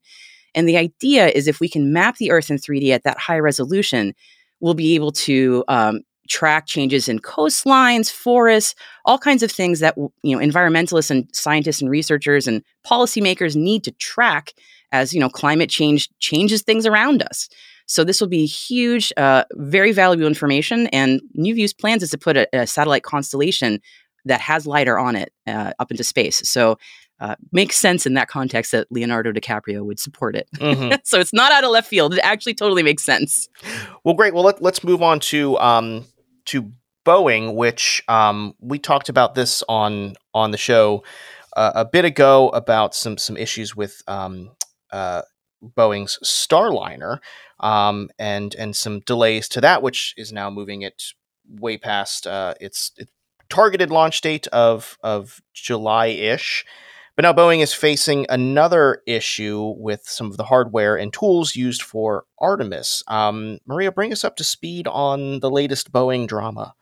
And 0.55 0.69
the 0.69 0.77
idea 0.77 1.29
is 1.29 1.47
if 1.49 1.61
we 1.61 1.69
can 1.69 1.93
map 1.93 2.17
the 2.17 2.31
Earth 2.31 2.51
in 2.51 2.57
3D 2.57 2.91
at 2.91 3.05
that 3.05 3.19
high 3.19 3.39
resolution, 3.39 4.15
we'll 4.61 4.75
be 4.75 4.95
able 4.95 5.13
to 5.13 5.65
um, 5.69 6.01
track 6.29 6.67
changes 6.67 7.09
in 7.09 7.19
coastlines, 7.21 8.11
forests, 8.11 8.75
all 9.05 9.19
kinds 9.19 9.43
of 9.43 9.51
things 9.51 9.81
that 9.81 9.97
you 9.97 10.37
know 10.37 10.45
environmentalists 10.45 11.11
and 11.11 11.29
scientists 11.33 11.81
and 11.81 11.91
researchers 11.91 12.47
and 12.47 12.63
policymakers 12.87 13.57
need 13.57 13.83
to 13.85 13.93
track 13.93 14.53
as 14.93 15.13
you 15.13 15.21
know 15.21 15.29
climate 15.29 15.71
change 15.71 16.09
changes 16.19 16.63
things 16.63 16.87
around 16.87 17.23
us. 17.23 17.49
So 17.89 18.05
this 18.05 18.21
will 18.21 18.29
be 18.29 18.47
huge, 18.47 19.13
uh, 19.17 19.45
very 19.55 19.93
valuable 19.93 20.27
information. 20.27 20.87
And 20.89 21.21
NuView's 21.37 21.73
plans 21.73 22.03
is 22.03 22.11
to 22.11 22.19
put 22.19 22.37
a, 22.37 22.47
a 22.53 22.67
satellite 22.67 23.03
constellation 23.03 23.81
that 24.27 24.41
has 24.43 24.67
lidar 24.67 24.99
on 24.99 25.17
it 25.17 25.33
uh, 25.47 25.73
up 25.79 25.91
into 25.91 26.05
space. 26.05 26.49
So 26.49 26.79
uh, 27.19 27.35
makes 27.51 27.77
sense 27.77 28.07
in 28.07 28.15
that 28.15 28.29
context 28.29 28.73
that 28.73 28.87
Leonardo 28.91 29.33
DiCaprio 29.33 29.85
would 29.85 29.99
support 29.99 30.37
it. 30.37 30.49
Mm-hmm. 30.57 30.97
so 31.05 31.19
it's 31.19 31.33
not 31.33 31.51
out 31.51 31.65
of 31.65 31.71
left 31.71 31.89
field. 31.89 32.15
It 32.15 32.21
actually 32.23 32.55
totally 32.55 32.83
makes 32.83 33.03
sense. 33.03 33.49
Well, 34.05 34.15
great. 34.15 34.35
Well, 34.35 34.45
let, 34.45 34.63
us 34.63 34.85
move 34.85 35.03
on 35.03 35.19
to 35.21 35.59
um, 35.59 36.05
to 36.47 36.71
Boeing, 37.05 37.55
which 37.55 38.03
um, 38.07 38.55
we 38.61 38.79
talked 38.79 39.09
about 39.09 39.35
this 39.35 39.65
on 39.69 40.15
on 40.35 40.51
the 40.51 40.59
show 40.59 41.03
uh, 41.57 41.73
a 41.75 41.85
bit 41.85 42.05
ago 42.05 42.51
about 42.51 42.95
some 42.95 43.19
some 43.19 43.37
issues 43.37 43.75
with 43.75 44.01
um, 44.07 44.51
uh, 44.93 45.23
Boeing's 45.63 46.19
Starliner 46.25 47.19
um, 47.61 48.09
and 48.19 48.55
and 48.55 48.75
some 48.77 49.01
delays 49.01 49.49
to 49.51 49.61
that, 49.61 49.83
which 49.83 50.15
is 50.17 50.33
now 50.33 50.51
moving 50.51 50.83
it 50.83 51.03
way 51.49 51.79
past 51.79 52.27
uh, 52.27 52.55
its, 52.61 52.93
its 52.97 53.13
targeted 53.49 53.91
launch 53.91 54.21
date 54.21 54.47
of 54.49 54.99
of 55.03 55.41
July 55.55 56.07
ish. 56.07 56.65
But 57.17 57.23
now 57.23 57.33
Boeing 57.33 57.61
is 57.61 57.75
facing 57.75 58.27
another 58.29 59.03
issue 59.05 59.75
with 59.77 60.03
some 60.05 60.29
of 60.29 60.37
the 60.37 60.45
hardware 60.45 60.97
and 60.97 61.13
tools 61.13 61.57
used 61.57 61.83
for 61.83 62.25
Artemis. 62.39 63.03
Um, 63.09 63.59
Maria, 63.67 63.91
bring 63.91 64.13
us 64.13 64.23
up 64.23 64.37
to 64.37 64.45
speed 64.45 64.87
on 64.87 65.41
the 65.41 65.51
latest 65.51 65.91
Boeing 65.91 66.29
drama. 66.29 66.75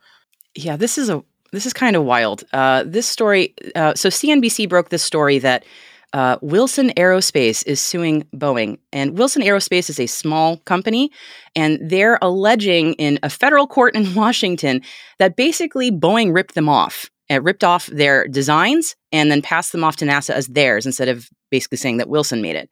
Yeah, 0.53 0.75
this 0.75 0.99
is 0.99 1.09
a 1.09 1.23
this 1.51 1.65
is 1.65 1.73
kind 1.73 1.95
of 1.95 2.03
wild. 2.03 2.43
Uh, 2.53 2.83
this 2.85 3.07
story. 3.07 3.55
Uh, 3.75 3.95
so 3.95 4.09
CNBC 4.09 4.69
broke 4.69 4.89
this 4.89 5.03
story 5.03 5.39
that 5.39 5.65
uh, 6.13 6.37
Wilson 6.41 6.89
Aerospace 6.91 7.65
is 7.67 7.81
suing 7.81 8.23
Boeing. 8.35 8.79
And 8.93 9.17
Wilson 9.17 9.41
Aerospace 9.41 9.89
is 9.89 9.99
a 9.99 10.07
small 10.07 10.57
company, 10.59 11.11
and 11.55 11.79
they're 11.81 12.17
alleging 12.21 12.93
in 12.93 13.19
a 13.23 13.29
federal 13.29 13.67
court 13.67 13.95
in 13.95 14.13
Washington 14.15 14.81
that 15.19 15.35
basically 15.35 15.91
Boeing 15.91 16.33
ripped 16.33 16.55
them 16.55 16.69
off. 16.69 17.09
It 17.29 17.43
ripped 17.43 17.63
off 17.63 17.87
their 17.87 18.27
designs 18.27 18.95
and 19.11 19.29
then 19.29 19.41
passed 19.41 19.73
them 19.73 19.83
off 19.83 19.97
to 19.97 20.05
NASA 20.05 20.29
as 20.29 20.47
theirs 20.47 20.85
instead 20.85 21.09
of 21.09 21.29
basically 21.51 21.77
saying 21.77 21.97
that 21.97 22.09
Wilson 22.09 22.41
made 22.41 22.55
it. 22.55 22.69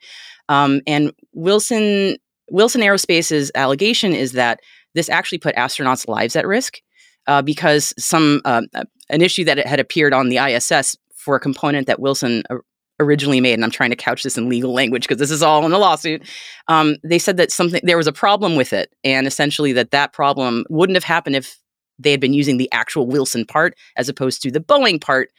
Um, 0.47 0.81
and 0.87 1.11
Wilson 1.33 2.17
Wilson 2.51 2.81
Aerospace's 2.81 3.51
allegation 3.55 4.13
is 4.13 4.33
that 4.33 4.59
this 4.93 5.09
actually 5.09 5.39
put 5.39 5.55
astronauts' 5.55 6.07
lives 6.07 6.35
at 6.35 6.45
risk 6.45 6.79
uh, 7.27 7.41
because 7.41 7.93
some 7.97 8.41
uh, 8.45 8.61
an 9.09 9.21
issue 9.21 9.43
that 9.43 9.65
had 9.65 9.79
appeared 9.79 10.13
on 10.13 10.29
the 10.29 10.37
ISS 10.37 10.95
for 11.15 11.35
a 11.35 11.39
component 11.39 11.87
that 11.87 11.99
Wilson 11.99 12.43
uh, 12.49 12.57
originally 12.99 13.41
made, 13.41 13.53
and 13.53 13.63
I'm 13.63 13.71
trying 13.71 13.89
to 13.89 13.95
couch 13.95 14.23
this 14.23 14.37
in 14.37 14.49
legal 14.49 14.73
language 14.73 15.03
because 15.07 15.19
this 15.19 15.31
is 15.31 15.43
all 15.43 15.65
in 15.65 15.71
a 15.73 15.77
lawsuit. 15.77 16.23
Um, 16.67 16.97
they 17.03 17.19
said 17.19 17.37
that 17.37 17.51
something 17.51 17.81
there 17.83 17.97
was 17.97 18.07
a 18.07 18.13
problem 18.13 18.55
with 18.55 18.73
it, 18.73 18.93
and 19.03 19.27
essentially 19.27 19.73
that 19.73 19.91
that 19.91 20.13
problem 20.13 20.65
wouldn't 20.69 20.95
have 20.95 21.03
happened 21.03 21.35
if 21.35 21.57
they 21.99 22.11
had 22.11 22.19
been 22.19 22.33
using 22.33 22.57
the 22.57 22.71
actual 22.71 23.07
Wilson 23.07 23.45
part 23.45 23.75
as 23.95 24.09
opposed 24.09 24.41
to 24.41 24.51
the 24.51 24.59
Boeing 24.59 24.99
part 24.99 25.29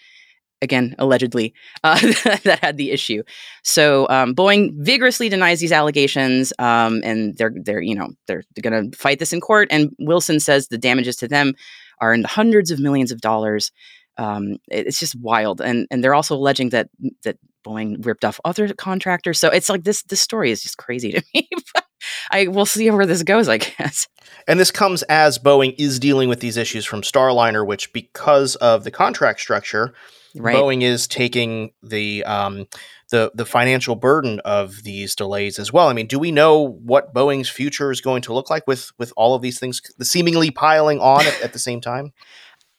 again 0.63 0.95
allegedly 0.99 1.55
uh, 1.85 1.99
that 2.45 2.59
had 2.63 2.77
the 2.77 2.91
issue 2.91 3.23
so 3.63 4.09
um, 4.09 4.35
boeing 4.35 4.73
vigorously 4.79 5.29
denies 5.29 5.61
these 5.61 5.73
allegations 5.73 6.53
um, 6.59 7.01
and 7.05 7.37
they're 7.37 7.53
they're 7.63 7.83
you 7.83 7.95
know 7.95 8.09
they're, 8.27 8.43
they're 8.55 8.71
going 8.71 8.91
to 8.91 8.97
fight 8.97 9.19
this 9.19 9.33
in 9.33 9.41
court 9.41 9.69
and 9.71 9.95
wilson 9.99 10.41
says 10.41 10.69
the 10.69 10.79
damages 10.79 11.17
to 11.17 11.29
them 11.29 11.53
are 12.01 12.13
in 12.13 12.23
the 12.23 12.29
hundreds 12.29 12.71
of 12.71 12.81
millions 12.81 13.13
of 13.13 13.21
dollars 13.21 13.71
um, 14.19 14.57
it's 14.69 14.99
just 14.99 15.19
wild 15.21 15.61
and 15.61 15.87
and 15.91 16.03
they're 16.03 16.15
also 16.15 16.35
alleging 16.35 16.71
that 16.71 16.89
that 17.23 17.39
boeing 17.67 18.05
ripped 18.05 18.25
off 18.25 18.41
other 18.45 18.73
contractors 18.75 19.39
so 19.39 19.49
it's 19.49 19.69
like 19.69 19.85
this 19.85 20.03
this 20.05 20.21
story 20.21 20.51
is 20.51 20.63
just 20.63 20.79
crazy 20.79 21.13
to 21.13 21.23
me 21.35 21.49
I 22.31 22.49
will 22.49 22.67
see 22.67 22.91
where 22.91 23.07
this 23.07 23.23
goes, 23.23 23.49
I 23.49 23.59
guess. 23.59 24.09
And 24.47 24.59
this 24.59 24.71
comes 24.71 25.03
as 25.05 25.39
Boeing 25.39 25.75
is 25.79 25.99
dealing 25.99 26.29
with 26.29 26.41
these 26.41 26.57
issues 26.57 26.85
from 26.85 27.03
Starliner, 27.03 27.67
which 27.67 27.93
because 27.93 28.57
of 28.57 28.85
the 28.85 28.91
contract 28.91 29.41
structure, 29.41 29.95
right. 30.37 30.57
Boeing 30.57 30.83
is 30.83 31.07
taking 31.07 31.73
the 31.83 32.25
um, 32.25 32.67
the 33.11 33.31
the 33.35 33.47
financial 33.47 33.97
burden 33.97 34.41
of 34.41 34.83
these 34.83 35.15
delays 35.15 35.59
as 35.59 35.73
well. 35.73 35.89
I 35.89 35.93
mean, 35.93 36.07
do 36.07 36.19
we 36.19 36.33
know 36.33 36.61
what 36.61 37.15
Boeing's 37.15 37.49
future 37.49 37.91
is 37.91 38.01
going 38.01 38.23
to 38.23 38.35
look 38.35 38.51
like 38.51 38.67
with 38.67 38.91
with 38.99 39.13
all 39.17 39.35
of 39.35 39.43
these 39.43 39.59
things 39.59 39.81
seemingly 40.03 40.51
piling 40.51 41.01
on 41.01 41.27
at, 41.27 41.43
at 41.43 41.53
the 41.53 41.59
same 41.59 41.81
time? 41.81 42.13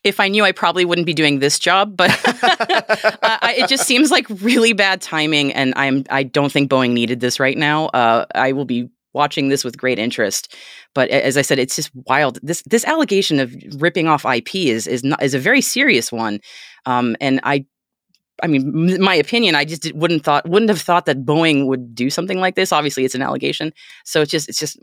If 0.08 0.20
I 0.20 0.28
knew, 0.28 0.44
I 0.44 0.52
probably 0.52 0.86
wouldn't 0.86 1.08
be 1.08 1.14
doing 1.14 1.40
this 1.40 1.60
job. 1.60 1.98
But 1.98 2.12
uh, 2.44 3.38
it 3.44 3.68
just 3.70 3.86
seems 3.86 4.12
like 4.12 4.26
really 4.42 4.74
bad 4.74 5.02
timing, 5.02 5.54
and 5.54 5.74
I'm 5.76 6.04
I 6.10 6.24
don't 6.24 6.52
think 6.52 6.72
Boeing 6.72 6.92
needed 6.92 7.20
this 7.20 7.40
right 7.40 7.58
now. 7.58 7.88
Uh, 7.88 8.26
I 8.36 8.52
will 8.52 8.66
be 8.66 8.90
watching 9.14 9.50
this 9.50 9.64
with 9.64 9.78
great 9.78 10.00
interest. 10.00 10.56
But 10.94 11.10
as 11.10 11.38
I 11.38 11.42
said, 11.42 11.60
it's 11.60 11.76
just 11.76 11.92
wild. 12.08 12.40
This 12.42 12.62
this 12.64 12.86
allegation 12.86 13.40
of 13.40 13.54
ripping 13.80 14.08
off 14.08 14.26
IP 14.26 14.56
is 14.56 14.88
is 14.88 15.04
not, 15.04 15.22
is 15.22 15.34
a 15.34 15.40
very 15.40 15.62
serious 15.62 16.12
one. 16.12 16.40
Um, 16.86 17.16
and 17.20 17.40
I 17.44 17.66
I 18.44 18.48
mean, 18.48 19.02
my 19.02 19.16
opinion, 19.16 19.56
I 19.56 19.66
just 19.66 19.92
wouldn't 19.94 20.24
thought 20.24 20.48
wouldn't 20.48 20.70
have 20.70 20.82
thought 20.82 21.06
that 21.08 21.26
Boeing 21.26 21.68
would 21.68 21.96
do 21.96 22.10
something 22.10 22.40
like 22.40 22.56
this. 22.56 22.72
Obviously, 22.72 23.04
it's 23.04 23.16
an 23.16 23.22
allegation, 23.22 23.74
so 24.06 24.22
it's 24.22 24.32
just 24.32 24.48
it's 24.48 24.60
just 24.60 24.80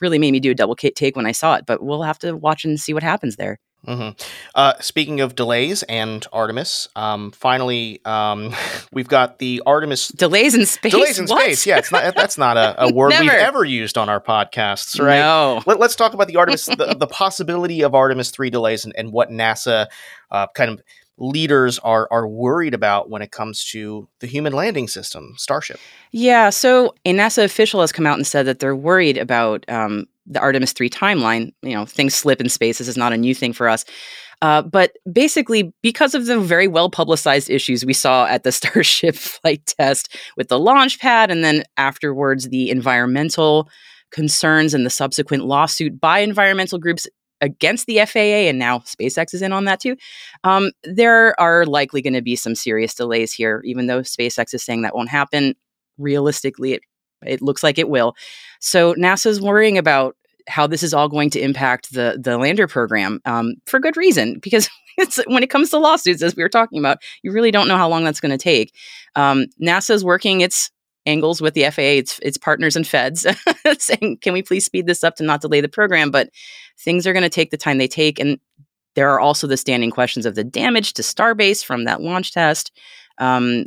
really 0.00 0.18
made 0.18 0.32
me 0.32 0.40
do 0.40 0.50
a 0.50 0.54
double 0.54 0.74
take 0.74 1.14
when 1.14 1.26
I 1.26 1.32
saw 1.32 1.54
it. 1.54 1.66
But 1.66 1.82
we'll 1.82 2.02
have 2.02 2.18
to 2.20 2.36
watch 2.36 2.64
and 2.64 2.80
see 2.80 2.94
what 2.94 3.02
happens 3.02 3.36
there. 3.36 3.58
Mm-hmm. 3.86 4.20
Uh, 4.54 4.74
speaking 4.80 5.20
of 5.20 5.34
delays 5.34 5.82
and 5.84 6.26
Artemis, 6.32 6.88
um, 6.96 7.30
finally, 7.30 8.00
um, 8.04 8.54
we've 8.92 9.08
got 9.08 9.38
the 9.38 9.62
Artemis 9.64 10.08
delays 10.08 10.54
in 10.54 10.66
space. 10.66 10.92
Delays 10.92 11.18
in 11.18 11.26
what? 11.26 11.42
space. 11.42 11.66
Yeah, 11.66 11.78
it's 11.78 11.92
not. 11.92 12.14
That's 12.14 12.36
not 12.36 12.56
a, 12.56 12.84
a 12.84 12.92
word 12.94 13.12
we've 13.18 13.30
ever 13.30 13.64
used 13.64 13.96
on 13.96 14.08
our 14.08 14.20
podcasts, 14.20 15.00
right? 15.00 15.20
No. 15.20 15.62
Let, 15.66 15.80
us 15.80 15.96
talk 15.96 16.12
about 16.12 16.26
the 16.26 16.36
Artemis, 16.36 16.66
the, 16.66 16.96
the, 16.98 17.06
possibility 17.06 17.82
of 17.82 17.94
Artemis 17.94 18.30
three 18.30 18.50
delays, 18.50 18.84
and, 18.84 18.94
and 18.96 19.12
what 19.12 19.30
NASA 19.30 19.86
uh, 20.30 20.48
kind 20.54 20.70
of 20.70 20.82
leaders 21.16 21.78
are 21.80 22.08
are 22.10 22.26
worried 22.26 22.74
about 22.74 23.10
when 23.10 23.22
it 23.22 23.30
comes 23.30 23.64
to 23.64 24.08
the 24.20 24.26
human 24.26 24.52
landing 24.52 24.88
system, 24.88 25.34
Starship. 25.36 25.78
Yeah. 26.10 26.50
So 26.50 26.94
a 27.04 27.12
NASA 27.12 27.44
official 27.44 27.80
has 27.80 27.92
come 27.92 28.06
out 28.06 28.16
and 28.16 28.26
said 28.26 28.46
that 28.46 28.58
they're 28.58 28.76
worried 28.76 29.18
about 29.18 29.64
um, 29.68 30.06
the 30.28 30.40
Artemis 30.40 30.72
3 30.72 30.88
timeline. 30.90 31.52
You 31.62 31.74
know, 31.74 31.86
things 31.86 32.14
slip 32.14 32.40
in 32.40 32.48
space. 32.48 32.78
This 32.78 32.88
is 32.88 32.96
not 32.96 33.12
a 33.12 33.16
new 33.16 33.34
thing 33.34 33.52
for 33.52 33.68
us. 33.68 33.84
Uh, 34.40 34.62
but 34.62 34.92
basically, 35.10 35.72
because 35.82 36.14
of 36.14 36.26
the 36.26 36.38
very 36.38 36.68
well 36.68 36.90
publicized 36.90 37.50
issues 37.50 37.84
we 37.84 37.92
saw 37.92 38.26
at 38.26 38.44
the 38.44 38.52
Starship 38.58 39.16
flight 39.16 39.74
test 39.78 40.16
with 40.36 40.48
the 40.48 40.58
launch 40.58 41.00
pad, 41.00 41.30
and 41.30 41.42
then 41.42 41.64
afterwards 41.76 42.48
the 42.48 42.70
environmental 42.70 43.68
concerns 44.10 44.74
and 44.74 44.86
the 44.86 44.90
subsequent 44.90 45.44
lawsuit 45.44 46.00
by 46.00 46.20
environmental 46.20 46.78
groups 46.78 47.06
against 47.40 47.86
the 47.86 48.04
FAA, 48.04 48.48
and 48.48 48.58
now 48.58 48.78
SpaceX 48.80 49.34
is 49.34 49.42
in 49.42 49.52
on 49.52 49.64
that 49.64 49.80
too. 49.80 49.96
Um, 50.44 50.70
there 50.84 51.38
are 51.40 51.66
likely 51.66 52.02
going 52.02 52.14
to 52.14 52.22
be 52.22 52.36
some 52.36 52.54
serious 52.54 52.94
delays 52.94 53.32
here, 53.32 53.62
even 53.64 53.86
though 53.86 54.00
SpaceX 54.00 54.54
is 54.54 54.62
saying 54.62 54.82
that 54.82 54.94
won't 54.94 55.08
happen. 55.08 55.54
Realistically, 55.98 56.74
it 56.74 56.82
it 57.26 57.42
looks 57.42 57.64
like 57.64 57.78
it 57.78 57.88
will. 57.88 58.14
So 58.60 58.94
NASA's 58.94 59.40
worrying 59.40 59.78
about 59.78 60.16
how 60.48 60.66
this 60.66 60.82
is 60.82 60.94
all 60.94 61.08
going 61.08 61.30
to 61.30 61.40
impact 61.40 61.92
the 61.92 62.18
the 62.20 62.38
lander 62.38 62.66
program 62.66 63.20
um, 63.24 63.54
for 63.66 63.78
good 63.78 63.96
reason 63.96 64.38
because 64.40 64.68
when 65.26 65.42
it 65.42 65.50
comes 65.50 65.70
to 65.70 65.78
lawsuits 65.78 66.22
as 66.22 66.34
we 66.34 66.42
were 66.42 66.48
talking 66.48 66.78
about 66.78 66.98
you 67.22 67.32
really 67.32 67.50
don't 67.50 67.68
know 67.68 67.76
how 67.76 67.88
long 67.88 68.04
that's 68.04 68.20
going 68.20 68.36
to 68.36 68.38
take 68.38 68.74
um, 69.14 69.46
nasa 69.62 69.90
is 69.90 70.04
working 70.04 70.40
its 70.40 70.70
angles 71.06 71.40
with 71.40 71.54
the 71.54 71.64
faa 71.70 71.82
its, 71.98 72.18
its 72.22 72.36
partners 72.36 72.76
and 72.76 72.86
feds 72.86 73.26
saying 73.78 74.18
can 74.20 74.32
we 74.32 74.42
please 74.42 74.64
speed 74.64 74.86
this 74.86 75.04
up 75.04 75.16
to 75.16 75.22
not 75.22 75.40
delay 75.40 75.60
the 75.60 75.68
program 75.68 76.10
but 76.10 76.30
things 76.80 77.06
are 77.06 77.12
going 77.12 77.22
to 77.22 77.28
take 77.28 77.50
the 77.50 77.56
time 77.56 77.78
they 77.78 77.88
take 77.88 78.18
and 78.18 78.38
there 78.94 79.10
are 79.10 79.20
also 79.20 79.46
the 79.46 79.56
standing 79.56 79.90
questions 79.90 80.26
of 80.26 80.34
the 80.34 80.44
damage 80.44 80.92
to 80.94 81.02
starbase 81.02 81.64
from 81.64 81.84
that 81.84 82.00
launch 82.00 82.32
test 82.32 82.72
um, 83.18 83.64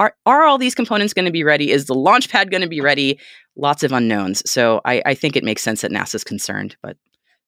are 0.00 0.14
are 0.24 0.44
all 0.44 0.56
these 0.56 0.74
components 0.74 1.12
going 1.12 1.26
to 1.26 1.30
be 1.30 1.44
ready? 1.44 1.70
Is 1.70 1.84
the 1.84 1.94
launch 1.94 2.30
pad 2.30 2.50
going 2.50 2.62
to 2.62 2.68
be 2.68 2.80
ready? 2.80 3.20
Lots 3.56 3.82
of 3.82 3.92
unknowns. 3.92 4.48
So 4.50 4.80
I, 4.84 5.02
I 5.04 5.14
think 5.14 5.36
it 5.36 5.44
makes 5.44 5.62
sense 5.62 5.82
that 5.82 5.90
NASA's 5.90 6.24
concerned, 6.24 6.76
but 6.82 6.96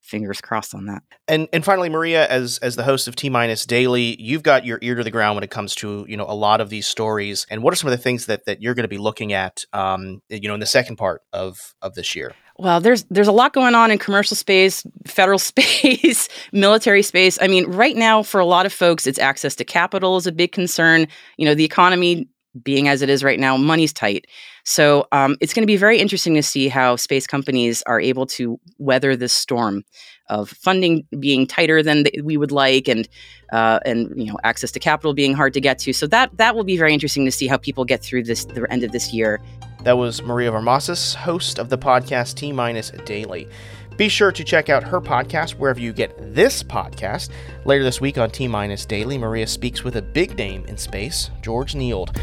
fingers 0.02 0.40
crossed 0.40 0.74
on 0.74 0.86
that. 0.86 1.02
And 1.28 1.48
and 1.52 1.64
finally, 1.64 1.88
Maria, 1.88 2.26
as 2.28 2.58
as 2.58 2.76
the 2.76 2.82
host 2.82 3.08
of 3.08 3.16
T 3.16 3.30
Minus 3.30 3.64
Daily, 3.64 4.20
you've 4.20 4.42
got 4.42 4.66
your 4.66 4.78
ear 4.82 4.96
to 4.96 5.04
the 5.04 5.10
ground 5.10 5.36
when 5.36 5.44
it 5.44 5.50
comes 5.50 5.74
to 5.76 6.04
you 6.08 6.16
know 6.16 6.26
a 6.28 6.34
lot 6.34 6.60
of 6.60 6.68
these 6.68 6.86
stories. 6.86 7.46
And 7.50 7.62
what 7.62 7.72
are 7.72 7.76
some 7.76 7.88
of 7.88 7.96
the 7.96 8.02
things 8.02 8.26
that 8.26 8.44
that 8.46 8.60
you're 8.60 8.74
going 8.74 8.84
to 8.84 8.88
be 8.88 8.98
looking 8.98 9.32
at, 9.32 9.64
um, 9.72 10.20
you 10.28 10.48
know, 10.48 10.54
in 10.54 10.60
the 10.60 10.66
second 10.66 10.96
part 10.96 11.22
of 11.32 11.74
of 11.80 11.94
this 11.94 12.14
year? 12.14 12.34
Well, 12.58 12.80
there's 12.80 13.04
there's 13.04 13.28
a 13.28 13.32
lot 13.32 13.52
going 13.54 13.74
on 13.74 13.90
in 13.90 13.98
commercial 13.98 14.36
space, 14.36 14.84
federal 15.06 15.38
space, 15.38 16.28
military 16.52 17.02
space. 17.02 17.38
I 17.40 17.48
mean, 17.48 17.70
right 17.70 17.96
now 17.96 18.22
for 18.22 18.40
a 18.40 18.46
lot 18.46 18.66
of 18.66 18.72
folks, 18.72 19.06
it's 19.06 19.18
access 19.18 19.54
to 19.56 19.64
capital 19.64 20.16
is 20.16 20.26
a 20.26 20.32
big 20.32 20.52
concern. 20.52 21.06
You 21.38 21.46
know, 21.46 21.54
the 21.54 21.64
economy 21.64 22.28
being 22.62 22.88
as 22.88 23.02
it 23.02 23.08
is 23.08 23.24
right 23.24 23.40
now, 23.40 23.56
money's 23.56 23.92
tight. 23.92 24.26
So 24.64 25.06
um, 25.12 25.36
it's 25.40 25.54
going 25.54 25.62
to 25.62 25.66
be 25.66 25.76
very 25.76 25.98
interesting 25.98 26.34
to 26.34 26.42
see 26.42 26.68
how 26.68 26.96
space 26.96 27.26
companies 27.26 27.82
are 27.82 28.00
able 28.00 28.26
to 28.26 28.60
weather 28.78 29.16
this 29.16 29.32
storm 29.32 29.84
of 30.28 30.50
funding 30.50 31.04
being 31.18 31.46
tighter 31.46 31.82
than 31.82 32.04
we 32.22 32.36
would 32.36 32.52
like, 32.52 32.88
and 32.88 33.08
uh, 33.52 33.80
and 33.84 34.12
you 34.16 34.26
know 34.26 34.38
access 34.44 34.70
to 34.72 34.80
capital 34.80 35.14
being 35.14 35.34
hard 35.34 35.52
to 35.54 35.60
get 35.60 35.78
to. 35.80 35.92
So 35.92 36.06
that 36.08 36.36
that 36.36 36.54
will 36.54 36.64
be 36.64 36.76
very 36.76 36.92
interesting 36.92 37.24
to 37.24 37.32
see 37.32 37.46
how 37.46 37.56
people 37.56 37.84
get 37.84 38.02
through 38.02 38.24
this 38.24 38.44
the 38.44 38.66
end 38.70 38.84
of 38.84 38.92
this 38.92 39.12
year. 39.12 39.40
That 39.82 39.98
was 39.98 40.22
Maria 40.22 40.52
Varmazis, 40.52 41.14
host 41.14 41.58
of 41.58 41.68
the 41.68 41.78
podcast 41.78 42.36
T 42.36 42.52
Minus 42.52 42.90
Daily. 43.04 43.48
Be 43.96 44.08
sure 44.08 44.32
to 44.32 44.42
check 44.42 44.68
out 44.68 44.82
her 44.82 45.00
podcast 45.00 45.52
wherever 45.52 45.80
you 45.80 45.92
get 45.92 46.34
this 46.34 46.62
podcast. 46.62 47.30
Later 47.64 47.84
this 47.84 48.00
week 48.00 48.18
on 48.18 48.30
T 48.30 48.48
Minus 48.48 48.86
Daily, 48.86 49.18
Maria 49.18 49.46
speaks 49.46 49.84
with 49.84 49.96
a 49.96 50.02
big 50.02 50.36
name 50.36 50.64
in 50.66 50.76
space, 50.76 51.30
George 51.42 51.74
Nield. 51.74 52.18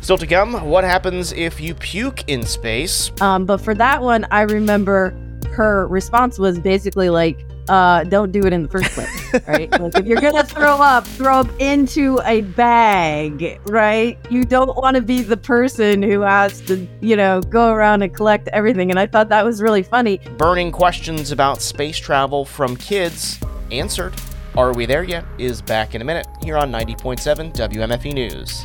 Still 0.00 0.18
to 0.18 0.26
come, 0.26 0.54
what 0.64 0.84
happens 0.84 1.32
if 1.32 1.60
you 1.60 1.74
puke 1.74 2.28
in 2.28 2.44
space? 2.44 3.10
Um, 3.20 3.44
but 3.44 3.58
for 3.60 3.74
that 3.74 4.00
one, 4.00 4.26
I 4.30 4.42
remember 4.42 5.14
her 5.50 5.88
response 5.88 6.38
was 6.38 6.58
basically 6.60 7.10
like, 7.10 7.44
uh, 7.68 8.04
don't 8.04 8.32
do 8.32 8.40
it 8.46 8.52
in 8.52 8.62
the 8.62 8.68
first 8.68 8.90
place, 8.90 9.46
right? 9.46 9.70
like 9.80 9.96
if 9.98 10.06
you're 10.06 10.20
gonna 10.20 10.44
throw 10.44 10.76
up, 10.76 11.06
throw 11.06 11.40
up 11.40 11.48
into 11.58 12.20
a 12.24 12.42
bag, 12.42 13.60
right? 13.66 14.18
You 14.30 14.44
don't 14.44 14.76
want 14.76 14.96
to 14.96 15.02
be 15.02 15.22
the 15.22 15.36
person 15.36 16.02
who 16.02 16.20
has 16.20 16.60
to, 16.62 16.86
you 17.00 17.16
know, 17.16 17.40
go 17.42 17.72
around 17.72 18.02
and 18.02 18.14
collect 18.14 18.48
everything. 18.48 18.90
And 18.90 18.98
I 18.98 19.06
thought 19.06 19.28
that 19.28 19.44
was 19.44 19.62
really 19.62 19.82
funny. 19.82 20.18
Burning 20.36 20.72
questions 20.72 21.32
about 21.32 21.60
space 21.62 21.98
travel 21.98 22.44
from 22.44 22.76
kids 22.76 23.38
answered. 23.70 24.14
Are 24.56 24.72
we 24.72 24.86
there 24.86 25.04
yet? 25.04 25.24
Is 25.38 25.62
back 25.62 25.94
in 25.94 26.02
a 26.02 26.04
minute 26.04 26.26
here 26.42 26.56
on 26.56 26.72
90.7 26.72 27.54
WMFE 27.54 28.12
News. 28.12 28.64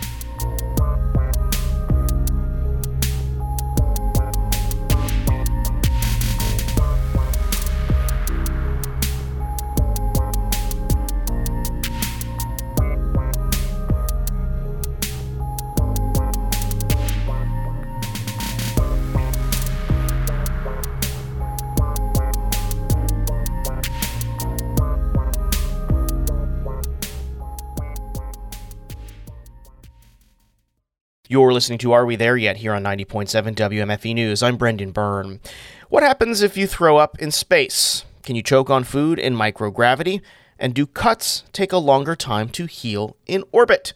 You're 31.34 31.52
listening 31.52 31.80
to 31.80 31.94
Are 31.94 32.06
We 32.06 32.16
There 32.16 32.38
Yet 32.38 32.58
here 32.58 32.74
on 32.74 32.84
90.7 32.84 33.56
WMFE 33.56 34.14
News. 34.14 34.44
I'm 34.44 34.56
Brendan 34.56 34.92
Byrne. 34.92 35.40
What 35.90 36.04
happens 36.04 36.44
if 36.44 36.56
you 36.56 36.68
throw 36.68 36.98
up 36.98 37.20
in 37.20 37.32
space? 37.32 38.06
Can 38.22 38.36
you 38.36 38.44
choke 38.44 38.70
on 38.70 38.84
food 38.84 39.18
in 39.18 39.34
microgravity? 39.34 40.22
And 40.60 40.76
do 40.76 40.86
cuts 40.86 41.44
take 41.52 41.72
a 41.72 41.80
longer 41.80 42.16
time 42.16 42.50
to 42.50 42.68
heal 42.68 43.18
in 43.26 43.44
orbit? 43.52 43.94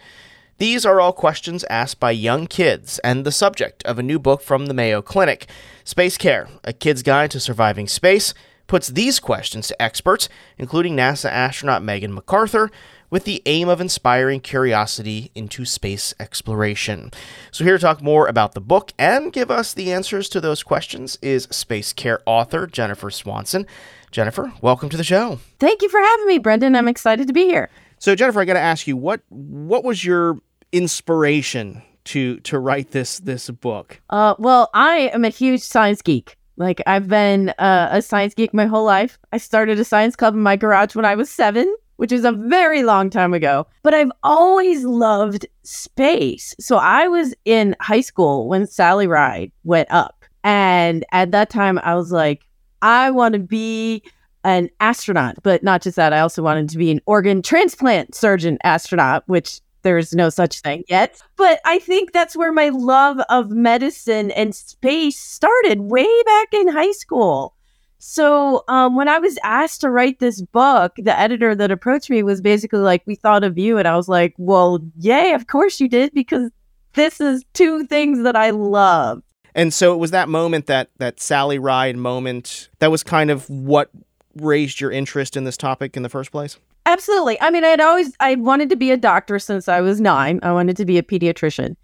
These 0.57 0.83
are 0.83 0.99
all 0.99 1.13
questions 1.13 1.63
asked 1.65 1.99
by 1.99 2.09
young 2.09 2.47
kids 2.47 2.97
and 3.03 3.23
the 3.23 3.31
subject 3.31 3.83
of 3.83 3.99
a 3.99 4.03
new 4.03 4.17
book 4.17 4.41
from 4.41 4.65
the 4.65 4.73
Mayo 4.73 5.03
Clinic 5.03 5.45
Space 5.83 6.17
Care, 6.17 6.49
a 6.63 6.73
kid's 6.73 7.03
guide 7.03 7.29
to 7.29 7.39
surviving 7.39 7.87
space 7.87 8.33
puts 8.67 8.89
these 8.89 9.19
questions 9.19 9.67
to 9.67 9.81
experts, 9.81 10.29
including 10.57 10.95
NASA 10.95 11.29
astronaut 11.29 11.83
Megan 11.83 12.15
McArthur, 12.15 12.69
with 13.09 13.23
the 13.23 13.41
aim 13.45 13.69
of 13.69 13.79
inspiring 13.79 14.39
curiosity 14.39 15.31
into 15.33 15.65
space 15.65 16.13
exploration. 16.19 17.11
So, 17.51 17.63
here 17.63 17.77
to 17.77 17.81
talk 17.81 18.01
more 18.01 18.27
about 18.27 18.53
the 18.53 18.61
book 18.61 18.91
and 18.99 19.31
give 19.31 19.49
us 19.49 19.73
the 19.73 19.91
answers 19.91 20.29
to 20.29 20.41
those 20.41 20.63
questions 20.63 21.17
is 21.21 21.47
Space 21.51 21.93
Care 21.93 22.19
author 22.25 22.67
Jennifer 22.67 23.09
Swanson. 23.09 23.65
Jennifer, 24.11 24.53
welcome 24.61 24.89
to 24.89 24.97
the 24.97 25.03
show. 25.03 25.39
Thank 25.59 25.81
you 25.81 25.89
for 25.89 25.99
having 25.99 26.27
me, 26.27 26.37
Brendan. 26.37 26.75
I'm 26.75 26.87
excited 26.87 27.27
to 27.27 27.33
be 27.33 27.45
here. 27.45 27.69
So, 27.99 28.15
Jennifer, 28.15 28.41
I 28.41 28.45
got 28.45 28.53
to 28.53 28.59
ask 28.59 28.87
you 28.87 28.97
what 28.97 29.21
what 29.29 29.83
was 29.83 30.03
your 30.03 30.39
inspiration 30.71 31.81
to 32.05 32.39
to 32.41 32.59
write 32.59 32.91
this 32.91 33.19
this 33.19 33.49
book? 33.49 34.01
Uh, 34.09 34.35
well, 34.37 34.69
I 34.73 35.11
am 35.13 35.25
a 35.25 35.29
huge 35.29 35.61
science 35.61 36.01
geek. 36.01 36.36
Like 36.57 36.81
I've 36.87 37.07
been 37.07 37.49
uh, 37.59 37.89
a 37.91 38.01
science 38.01 38.33
geek 38.33 38.53
my 38.53 38.65
whole 38.65 38.83
life. 38.83 39.17
I 39.31 39.37
started 39.37 39.79
a 39.79 39.85
science 39.85 40.15
club 40.15 40.33
in 40.33 40.41
my 40.41 40.55
garage 40.55 40.95
when 40.95 41.05
I 41.05 41.15
was 41.15 41.29
seven, 41.29 41.73
which 41.97 42.11
is 42.11 42.25
a 42.25 42.31
very 42.31 42.83
long 42.83 43.09
time 43.09 43.33
ago. 43.33 43.67
But 43.83 43.93
I've 43.93 44.11
always 44.23 44.83
loved 44.83 45.45
space. 45.63 46.55
So 46.59 46.77
I 46.77 47.07
was 47.07 47.33
in 47.45 47.75
high 47.79 48.01
school 48.01 48.47
when 48.47 48.65
Sally 48.65 49.07
Ride 49.07 49.51
went 49.63 49.89
up, 49.91 50.25
and 50.43 51.05
at 51.11 51.31
that 51.31 51.49
time 51.49 51.79
I 51.83 51.95
was 51.95 52.11
like, 52.11 52.43
I 52.81 53.11
want 53.11 53.33
to 53.33 53.39
be 53.39 54.03
an 54.43 54.69
astronaut, 54.79 55.35
but 55.43 55.61
not 55.61 55.81
just 55.81 55.97
that. 55.97 56.13
I 56.13 56.19
also 56.19 56.41
wanted 56.41 56.69
to 56.69 56.77
be 56.77 56.89
an 56.89 57.01
organ 57.05 57.41
transplant 57.41 58.15
surgeon 58.15 58.57
astronaut, 58.63 59.23
which 59.27 59.61
there's 59.87 60.13
no 60.13 60.29
such 60.29 60.59
thing 60.59 60.83
yet. 60.89 61.21
But 61.37 61.61
I 61.63 61.79
think 61.79 62.11
that's 62.11 62.35
where 62.35 62.51
my 62.51 62.69
love 62.69 63.19
of 63.29 63.51
medicine 63.51 64.31
and 64.31 64.53
space 64.53 65.17
started 65.17 65.79
way 65.79 66.09
back 66.25 66.53
in 66.53 66.67
high 66.67 66.91
school. 66.91 67.55
So 67.99 68.65
um, 68.67 68.95
when 68.97 69.07
I 69.07 69.17
was 69.17 69.39
asked 69.43 69.81
to 69.81 69.89
write 69.89 70.19
this 70.19 70.41
book, 70.41 70.93
the 70.97 71.17
editor 71.17 71.55
that 71.55 71.71
approached 71.71 72.09
me 72.09 72.21
was 72.21 72.41
basically 72.41 72.79
like, 72.79 73.01
"We 73.07 73.15
thought 73.15 73.45
of 73.45 73.57
you," 73.57 73.77
and 73.77 73.87
I 73.87 73.95
was 73.95 74.09
like, 74.09 74.35
"Well, 74.37 74.79
yay, 74.97 75.33
of 75.33 75.47
course 75.47 75.79
you 75.79 75.87
did, 75.87 76.13
because 76.13 76.51
this 76.93 77.21
is 77.21 77.43
two 77.53 77.85
things 77.85 78.23
that 78.23 78.35
I 78.35 78.49
love." 78.49 79.23
And 79.55 79.73
so 79.73 79.93
it 79.93 79.97
was 79.97 80.11
that 80.11 80.29
moment 80.29 80.67
that 80.67 80.89
that 80.97 81.19
Sally 81.19 81.57
Ride 81.57 81.95
moment 81.95 82.69
that 82.79 82.91
was 82.91 83.03
kind 83.03 83.31
of 83.31 83.49
what 83.49 83.89
raised 84.35 84.79
your 84.81 84.91
interest 84.91 85.35
in 85.37 85.45
this 85.45 85.57
topic 85.57 85.97
in 85.97 86.03
the 86.03 86.09
first 86.09 86.31
place. 86.31 86.59
Absolutely. 86.87 87.39
I 87.41 87.49
mean, 87.51 87.65
I'd 87.65 87.81
always 87.81 88.15
I 88.21 88.35
wanted 88.35 88.69
to 88.69 88.77
be 88.77 88.91
a 88.91 88.97
doctor 88.97 89.39
since 89.39 89.67
I 89.67 89.81
was 89.81 89.99
nine. 89.99 90.39
I 90.41 90.53
wanted 90.53 90.77
to 90.77 90.85
be 90.85 90.97
a 90.97 91.03
pediatrician, 91.03 91.75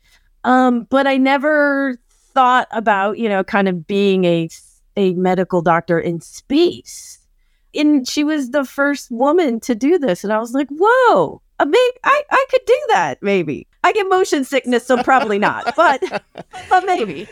um, 0.45 0.87
but 0.89 1.07
I 1.07 1.17
never 1.17 1.97
thought 2.33 2.69
about 2.71 3.17
you 3.17 3.27
know 3.27 3.43
kind 3.43 3.67
of 3.67 3.85
being 3.85 4.23
a 4.23 4.47
a 4.95 5.13
medical 5.15 5.61
doctor 5.61 5.99
in 5.99 6.21
space. 6.21 7.19
And 7.75 8.07
she 8.07 8.23
was 8.23 8.51
the 8.51 8.63
first 8.63 9.11
woman 9.11 9.59
to 9.61 9.75
do 9.75 9.99
this, 9.99 10.23
and 10.23 10.31
I 10.31 10.39
was 10.39 10.53
like, 10.53 10.69
whoa, 10.71 11.41
maybe 11.59 11.97
I, 12.05 12.23
I 12.31 12.45
could 12.49 12.65
do 12.65 12.79
that 12.89 13.21
maybe 13.21 13.67
i 13.83 13.91
get 13.91 14.07
motion 14.09 14.43
sickness 14.43 14.85
so 14.85 15.01
probably 15.03 15.39
not 15.39 15.75
but 15.75 16.01
but 16.69 16.85
maybe. 16.85 17.27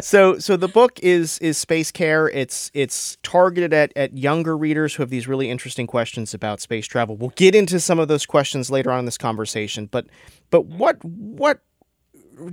So 0.00 0.38
so 0.38 0.56
the 0.56 0.68
book 0.68 0.98
is 1.02 1.38
is 1.38 1.58
space 1.58 1.90
care. 1.90 2.28
It's 2.28 2.70
it's 2.74 3.16
targeted 3.22 3.72
at 3.72 3.92
at 3.96 4.16
younger 4.16 4.56
readers 4.56 4.94
who 4.94 5.02
have 5.02 5.10
these 5.10 5.28
really 5.28 5.50
interesting 5.50 5.86
questions 5.86 6.34
about 6.34 6.60
space 6.60 6.86
travel. 6.86 7.16
We'll 7.16 7.30
get 7.30 7.54
into 7.54 7.80
some 7.80 7.98
of 7.98 8.08
those 8.08 8.26
questions 8.26 8.70
later 8.70 8.90
on 8.90 9.00
in 9.00 9.04
this 9.04 9.18
conversation 9.18 9.86
but 9.86 10.06
but 10.50 10.66
what 10.66 11.02
what 11.04 11.60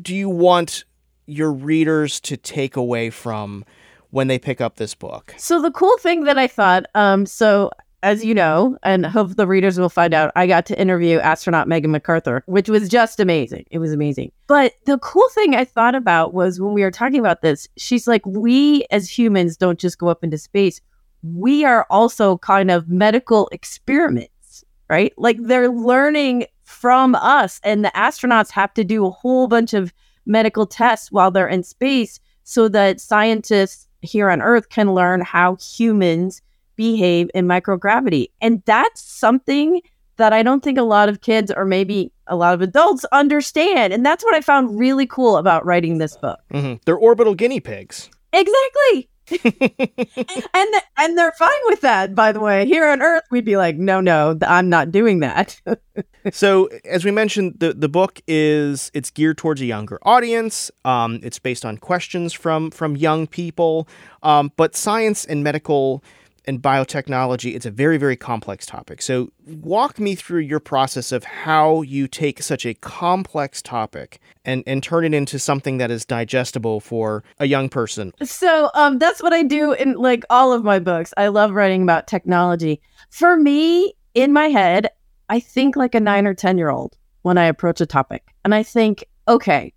do 0.01 0.15
you 0.15 0.29
want 0.29 0.83
your 1.25 1.51
readers 1.51 2.19
to 2.21 2.37
take 2.37 2.75
away 2.75 3.09
from 3.09 3.63
when 4.09 4.27
they 4.27 4.39
pick 4.39 4.59
up 4.59 4.77
this 4.77 4.95
book? 4.95 5.35
So 5.37 5.61
the 5.61 5.71
cool 5.71 5.97
thing 5.97 6.23
that 6.23 6.37
i 6.37 6.47
thought 6.47 6.85
um 6.95 7.25
so 7.25 7.71
as 8.01 8.23
you 8.23 8.33
know, 8.33 8.77
and 8.83 9.05
hope 9.05 9.35
the 9.35 9.47
readers 9.47 9.77
will 9.77 9.89
find 9.89 10.13
out, 10.13 10.31
I 10.35 10.47
got 10.47 10.65
to 10.67 10.79
interview 10.79 11.19
astronaut 11.19 11.67
Megan 11.67 11.91
McArthur, 11.91 12.41
which 12.45 12.69
was 12.69 12.87
just 12.87 13.19
amazing. 13.19 13.65
It 13.71 13.79
was 13.79 13.91
amazing. 13.91 14.31
But 14.47 14.73
the 14.85 14.97
cool 14.99 15.27
thing 15.29 15.55
I 15.55 15.65
thought 15.65 15.95
about 15.95 16.33
was 16.33 16.61
when 16.61 16.73
we 16.73 16.81
were 16.81 16.91
talking 16.91 17.19
about 17.19 17.41
this, 17.41 17.67
she's 17.77 18.07
like, 18.07 18.25
we 18.25 18.85
as 18.91 19.09
humans 19.09 19.57
don't 19.57 19.79
just 19.79 19.97
go 19.97 20.07
up 20.07 20.23
into 20.23 20.37
space. 20.37 20.79
We 21.21 21.65
are 21.65 21.85
also 21.89 22.37
kind 22.37 22.71
of 22.71 22.87
medical 22.87 23.49
experiments, 23.51 24.63
right? 24.89 25.13
Like 25.17 25.37
they're 25.41 25.69
learning 25.69 26.45
from 26.63 27.15
us, 27.15 27.59
and 27.63 27.83
the 27.83 27.91
astronauts 27.95 28.51
have 28.51 28.73
to 28.75 28.83
do 28.83 29.05
a 29.05 29.11
whole 29.11 29.47
bunch 29.47 29.73
of 29.73 29.91
medical 30.25 30.65
tests 30.65 31.11
while 31.11 31.31
they're 31.31 31.47
in 31.47 31.63
space 31.63 32.19
so 32.43 32.69
that 32.69 33.01
scientists 33.01 33.87
here 34.01 34.29
on 34.29 34.41
Earth 34.41 34.69
can 34.69 34.93
learn 34.93 35.21
how 35.21 35.55
humans 35.55 36.41
behave 36.79 37.29
in 37.33 37.45
microgravity. 37.45 38.27
And 38.39 38.63
that's 38.65 39.01
something 39.01 39.81
that 40.15 40.31
I 40.31 40.43
don't 40.43 40.63
think 40.63 40.77
a 40.77 40.83
lot 40.83 41.09
of 41.09 41.19
kids 41.19 41.51
or 41.51 41.65
maybe 41.65 42.09
a 42.27 42.37
lot 42.37 42.53
of 42.53 42.61
adults 42.61 43.03
understand. 43.11 43.91
And 43.91 44.05
that's 44.05 44.23
what 44.23 44.33
I 44.33 44.39
found 44.39 44.79
really 44.79 45.05
cool 45.05 45.35
about 45.35 45.65
writing 45.65 45.97
this 45.97 46.15
book. 46.15 46.39
Mm-hmm. 46.53 46.75
They're 46.85 46.97
orbital 46.97 47.35
guinea 47.35 47.59
pigs. 47.59 48.09
Exactly. 48.31 49.09
and 49.29 49.41
th- 49.43 50.83
and 50.97 51.15
they're 51.15 51.33
fine 51.33 51.51
with 51.65 51.81
that 51.81 52.15
by 52.15 52.31
the 52.31 52.39
way 52.39 52.65
here 52.65 52.87
on 52.87 52.99
earth 52.99 53.21
we'd 53.29 53.45
be 53.45 53.57
like 53.57 53.75
no 53.75 54.01
no 54.01 54.35
i'm 54.47 54.69
not 54.69 54.91
doing 54.91 55.19
that 55.19 55.61
so 56.31 56.67
as 56.83 57.05
we 57.05 57.11
mentioned 57.11 57.53
the 57.59 57.71
the 57.71 57.87
book 57.87 58.19
is 58.27 58.89
it's 58.95 59.11
geared 59.11 59.37
towards 59.37 59.61
a 59.61 59.67
younger 59.67 59.99
audience 60.01 60.71
um, 60.83 61.19
it's 61.21 61.37
based 61.37 61.63
on 61.63 61.77
questions 61.77 62.33
from 62.33 62.71
from 62.71 62.97
young 62.97 63.27
people 63.27 63.87
um, 64.23 64.51
but 64.57 64.75
science 64.75 65.25
and 65.25 65.43
medical 65.43 66.03
and 66.45 66.61
biotechnology, 66.61 67.55
it's 67.55 67.65
a 67.65 67.71
very, 67.71 67.97
very 67.97 68.15
complex 68.15 68.65
topic. 68.65 69.01
So, 69.01 69.31
walk 69.45 69.99
me 69.99 70.15
through 70.15 70.41
your 70.41 70.59
process 70.59 71.11
of 71.11 71.23
how 71.23 71.81
you 71.81 72.07
take 72.07 72.41
such 72.41 72.65
a 72.65 72.73
complex 72.73 73.61
topic 73.61 74.19
and, 74.45 74.63
and 74.67 74.81
turn 74.83 75.05
it 75.05 75.13
into 75.13 75.39
something 75.39 75.77
that 75.77 75.91
is 75.91 76.05
digestible 76.05 76.79
for 76.79 77.23
a 77.39 77.45
young 77.45 77.69
person. 77.69 78.13
So, 78.23 78.71
um, 78.73 78.99
that's 78.99 79.21
what 79.21 79.33
I 79.33 79.43
do 79.43 79.73
in 79.73 79.93
like 79.93 80.23
all 80.29 80.53
of 80.53 80.63
my 80.63 80.79
books. 80.79 81.13
I 81.17 81.27
love 81.27 81.51
writing 81.51 81.83
about 81.83 82.07
technology. 82.07 82.81
For 83.09 83.37
me, 83.37 83.93
in 84.13 84.33
my 84.33 84.47
head, 84.47 84.89
I 85.29 85.39
think 85.39 85.75
like 85.75 85.95
a 85.95 85.99
nine 85.99 86.25
or 86.25 86.33
10 86.33 86.57
year 86.57 86.69
old 86.69 86.97
when 87.21 87.37
I 87.37 87.45
approach 87.45 87.81
a 87.81 87.85
topic. 87.85 88.33
And 88.43 88.55
I 88.55 88.63
think, 88.63 89.05
okay, 89.27 89.73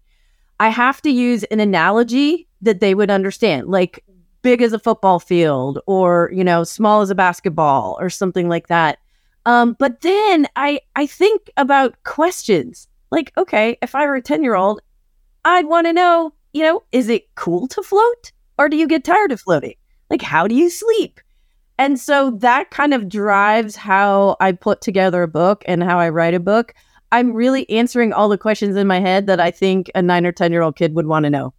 I 0.58 0.68
have 0.68 1.02
to 1.02 1.10
use 1.10 1.44
an 1.44 1.60
analogy 1.60 2.48
that 2.62 2.80
they 2.80 2.94
would 2.94 3.10
understand. 3.10 3.68
Like, 3.68 4.04
big 4.42 4.60
as 4.60 4.72
a 4.72 4.78
football 4.78 5.18
field 5.18 5.78
or 5.86 6.30
you 6.32 6.44
know 6.44 6.64
small 6.64 7.00
as 7.00 7.10
a 7.10 7.14
basketball 7.14 7.96
or 8.00 8.10
something 8.10 8.48
like 8.48 8.68
that. 8.68 8.98
Um, 9.44 9.74
but 9.78 10.02
then 10.02 10.46
i 10.54 10.78
i 10.94 11.04
think 11.04 11.50
about 11.56 11.96
questions 12.04 12.86
like 13.10 13.32
okay 13.36 13.76
if 13.82 13.94
i 13.96 14.06
were 14.06 14.14
a 14.14 14.22
10 14.22 14.44
year 14.44 14.54
old 14.54 14.80
i'd 15.44 15.66
want 15.66 15.88
to 15.88 15.92
know 15.92 16.32
you 16.52 16.62
know 16.62 16.84
is 16.92 17.08
it 17.08 17.34
cool 17.34 17.66
to 17.66 17.82
float 17.82 18.30
or 18.58 18.68
do 18.68 18.76
you 18.76 18.86
get 18.86 19.04
tired 19.04 19.32
of 19.32 19.40
floating? 19.40 19.74
Like 20.10 20.22
how 20.22 20.46
do 20.46 20.54
you 20.54 20.70
sleep? 20.70 21.20
And 21.78 21.98
so 21.98 22.30
that 22.38 22.70
kind 22.70 22.94
of 22.94 23.08
drives 23.08 23.74
how 23.74 24.36
i 24.40 24.52
put 24.52 24.80
together 24.80 25.22
a 25.22 25.28
book 25.28 25.64
and 25.66 25.82
how 25.82 25.98
i 25.98 26.08
write 26.08 26.34
a 26.34 26.40
book. 26.40 26.74
I'm 27.10 27.32
really 27.32 27.68
answering 27.68 28.12
all 28.12 28.28
the 28.28 28.38
questions 28.38 28.76
in 28.76 28.86
my 28.86 29.00
head 29.00 29.26
that 29.26 29.40
i 29.40 29.50
think 29.50 29.90
a 29.94 30.02
9 30.02 30.24
or 30.26 30.32
10 30.32 30.52
year 30.52 30.62
old 30.62 30.76
kid 30.76 30.94
would 30.94 31.06
want 31.06 31.24
to 31.24 31.30
know 31.30 31.52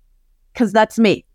because 0.53 0.71
that's 0.71 0.97
me 0.97 1.25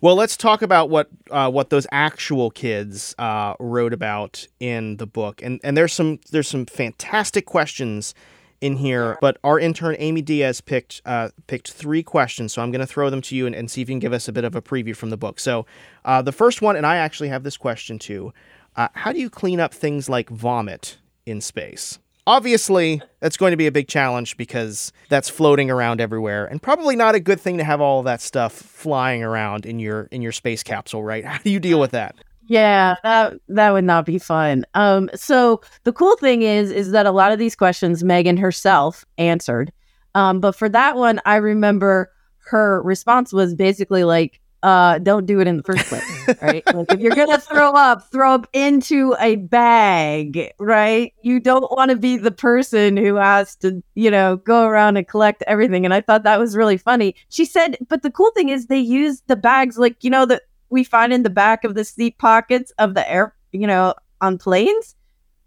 well, 0.00 0.14
let's 0.14 0.36
talk 0.36 0.62
about 0.62 0.90
what 0.90 1.08
uh, 1.30 1.50
what 1.50 1.70
those 1.70 1.86
actual 1.92 2.50
kids 2.50 3.14
uh, 3.18 3.54
wrote 3.58 3.92
about 3.92 4.46
in 4.60 4.96
the 4.96 5.06
book, 5.06 5.42
and 5.42 5.60
and 5.62 5.76
there's 5.76 5.92
some 5.92 6.20
there's 6.30 6.48
some 6.48 6.66
fantastic 6.66 7.46
questions 7.46 8.14
in 8.60 8.76
here. 8.76 9.18
But 9.20 9.38
our 9.44 9.58
intern 9.58 9.96
Amy 9.98 10.22
Diaz 10.22 10.60
picked 10.60 11.02
uh, 11.04 11.28
picked 11.46 11.72
three 11.72 12.02
questions, 12.02 12.52
so 12.52 12.62
I'm 12.62 12.70
going 12.70 12.80
to 12.80 12.86
throw 12.86 13.10
them 13.10 13.20
to 13.22 13.36
you 13.36 13.46
and, 13.46 13.54
and, 13.54 13.70
see 13.70 13.82
if 13.82 13.88
you 13.88 13.92
can 13.92 14.00
give 14.00 14.12
us 14.12 14.28
a 14.28 14.32
bit 14.32 14.44
of 14.44 14.54
a 14.54 14.62
preview 14.62 14.96
from 14.96 15.10
the 15.10 15.16
book. 15.16 15.38
So 15.38 15.66
uh, 16.04 16.22
the 16.22 16.32
first 16.32 16.62
one, 16.62 16.76
and 16.76 16.86
I 16.86 16.96
actually 16.96 17.28
have 17.28 17.42
this 17.42 17.56
question 17.56 17.98
too: 17.98 18.32
uh, 18.76 18.88
How 18.94 19.12
do 19.12 19.20
you 19.20 19.28
clean 19.28 19.60
up 19.60 19.74
things 19.74 20.08
like 20.08 20.30
vomit 20.30 20.98
in 21.26 21.40
space? 21.40 21.98
Obviously, 22.26 23.02
that's 23.20 23.36
going 23.36 23.50
to 23.50 23.56
be 23.56 23.66
a 23.66 23.72
big 23.72 23.86
challenge 23.86 24.36
because 24.36 24.92
that's 25.08 25.28
floating 25.28 25.70
around 25.70 26.00
everywhere 26.00 26.46
and 26.46 26.62
probably 26.62 26.96
not 26.96 27.14
a 27.14 27.20
good 27.20 27.38
thing 27.38 27.58
to 27.58 27.64
have 27.64 27.80
all 27.80 28.02
that 28.02 28.22
stuff 28.22 28.52
flying 28.52 29.22
around 29.22 29.66
in 29.66 29.78
your 29.78 30.04
in 30.04 30.22
your 30.22 30.32
space 30.32 30.62
capsule, 30.62 31.04
right? 31.04 31.24
How 31.24 31.38
do 31.38 31.50
you 31.50 31.60
deal 31.60 31.78
with 31.78 31.90
that? 31.90 32.16
Yeah, 32.46 32.96
that 33.02 33.34
that 33.48 33.70
would 33.72 33.84
not 33.84 34.06
be 34.06 34.18
fun. 34.18 34.64
Um 34.74 35.10
so 35.14 35.60
the 35.84 35.92
cool 35.92 36.16
thing 36.16 36.42
is 36.42 36.70
is 36.70 36.92
that 36.92 37.06
a 37.06 37.10
lot 37.10 37.32
of 37.32 37.38
these 37.38 37.54
questions 37.54 38.02
Megan 38.02 38.36
herself 38.36 39.04
answered. 39.18 39.72
Um 40.14 40.40
but 40.40 40.54
for 40.54 40.68
that 40.70 40.96
one 40.96 41.20
I 41.26 41.36
remember 41.36 42.10
her 42.46 42.82
response 42.82 43.32
was 43.32 43.54
basically 43.54 44.04
like 44.04 44.40
uh, 44.64 44.98
don't 44.98 45.26
do 45.26 45.40
it 45.40 45.46
in 45.46 45.58
the 45.58 45.62
first 45.62 45.84
place, 45.84 46.02
right? 46.40 46.64
like 46.74 46.90
if 46.90 46.98
you're 46.98 47.14
gonna 47.14 47.38
throw 47.38 47.72
up, 47.72 48.10
throw 48.10 48.32
up 48.32 48.48
into 48.54 49.14
a 49.20 49.36
bag, 49.36 50.52
right? 50.58 51.12
You 51.20 51.38
don't 51.38 51.70
want 51.70 51.90
to 51.90 51.96
be 51.96 52.16
the 52.16 52.30
person 52.30 52.96
who 52.96 53.16
has 53.16 53.56
to, 53.56 53.82
you 53.94 54.10
know, 54.10 54.36
go 54.36 54.64
around 54.64 54.96
and 54.96 55.06
collect 55.06 55.44
everything. 55.46 55.84
And 55.84 55.92
I 55.92 56.00
thought 56.00 56.22
that 56.22 56.40
was 56.40 56.56
really 56.56 56.78
funny. 56.78 57.14
She 57.28 57.44
said, 57.44 57.76
but 57.90 58.02
the 58.02 58.10
cool 58.10 58.30
thing 58.30 58.48
is 58.48 58.66
they 58.66 58.78
use 58.78 59.22
the 59.26 59.36
bags 59.36 59.76
like, 59.76 60.02
you 60.02 60.08
know, 60.08 60.24
that 60.24 60.44
we 60.70 60.82
find 60.82 61.12
in 61.12 61.24
the 61.24 61.30
back 61.30 61.64
of 61.64 61.74
the 61.74 61.84
seat 61.84 62.16
pockets 62.16 62.72
of 62.78 62.94
the 62.94 63.08
air, 63.08 63.34
you 63.52 63.66
know, 63.66 63.92
on 64.22 64.38
planes, 64.38 64.96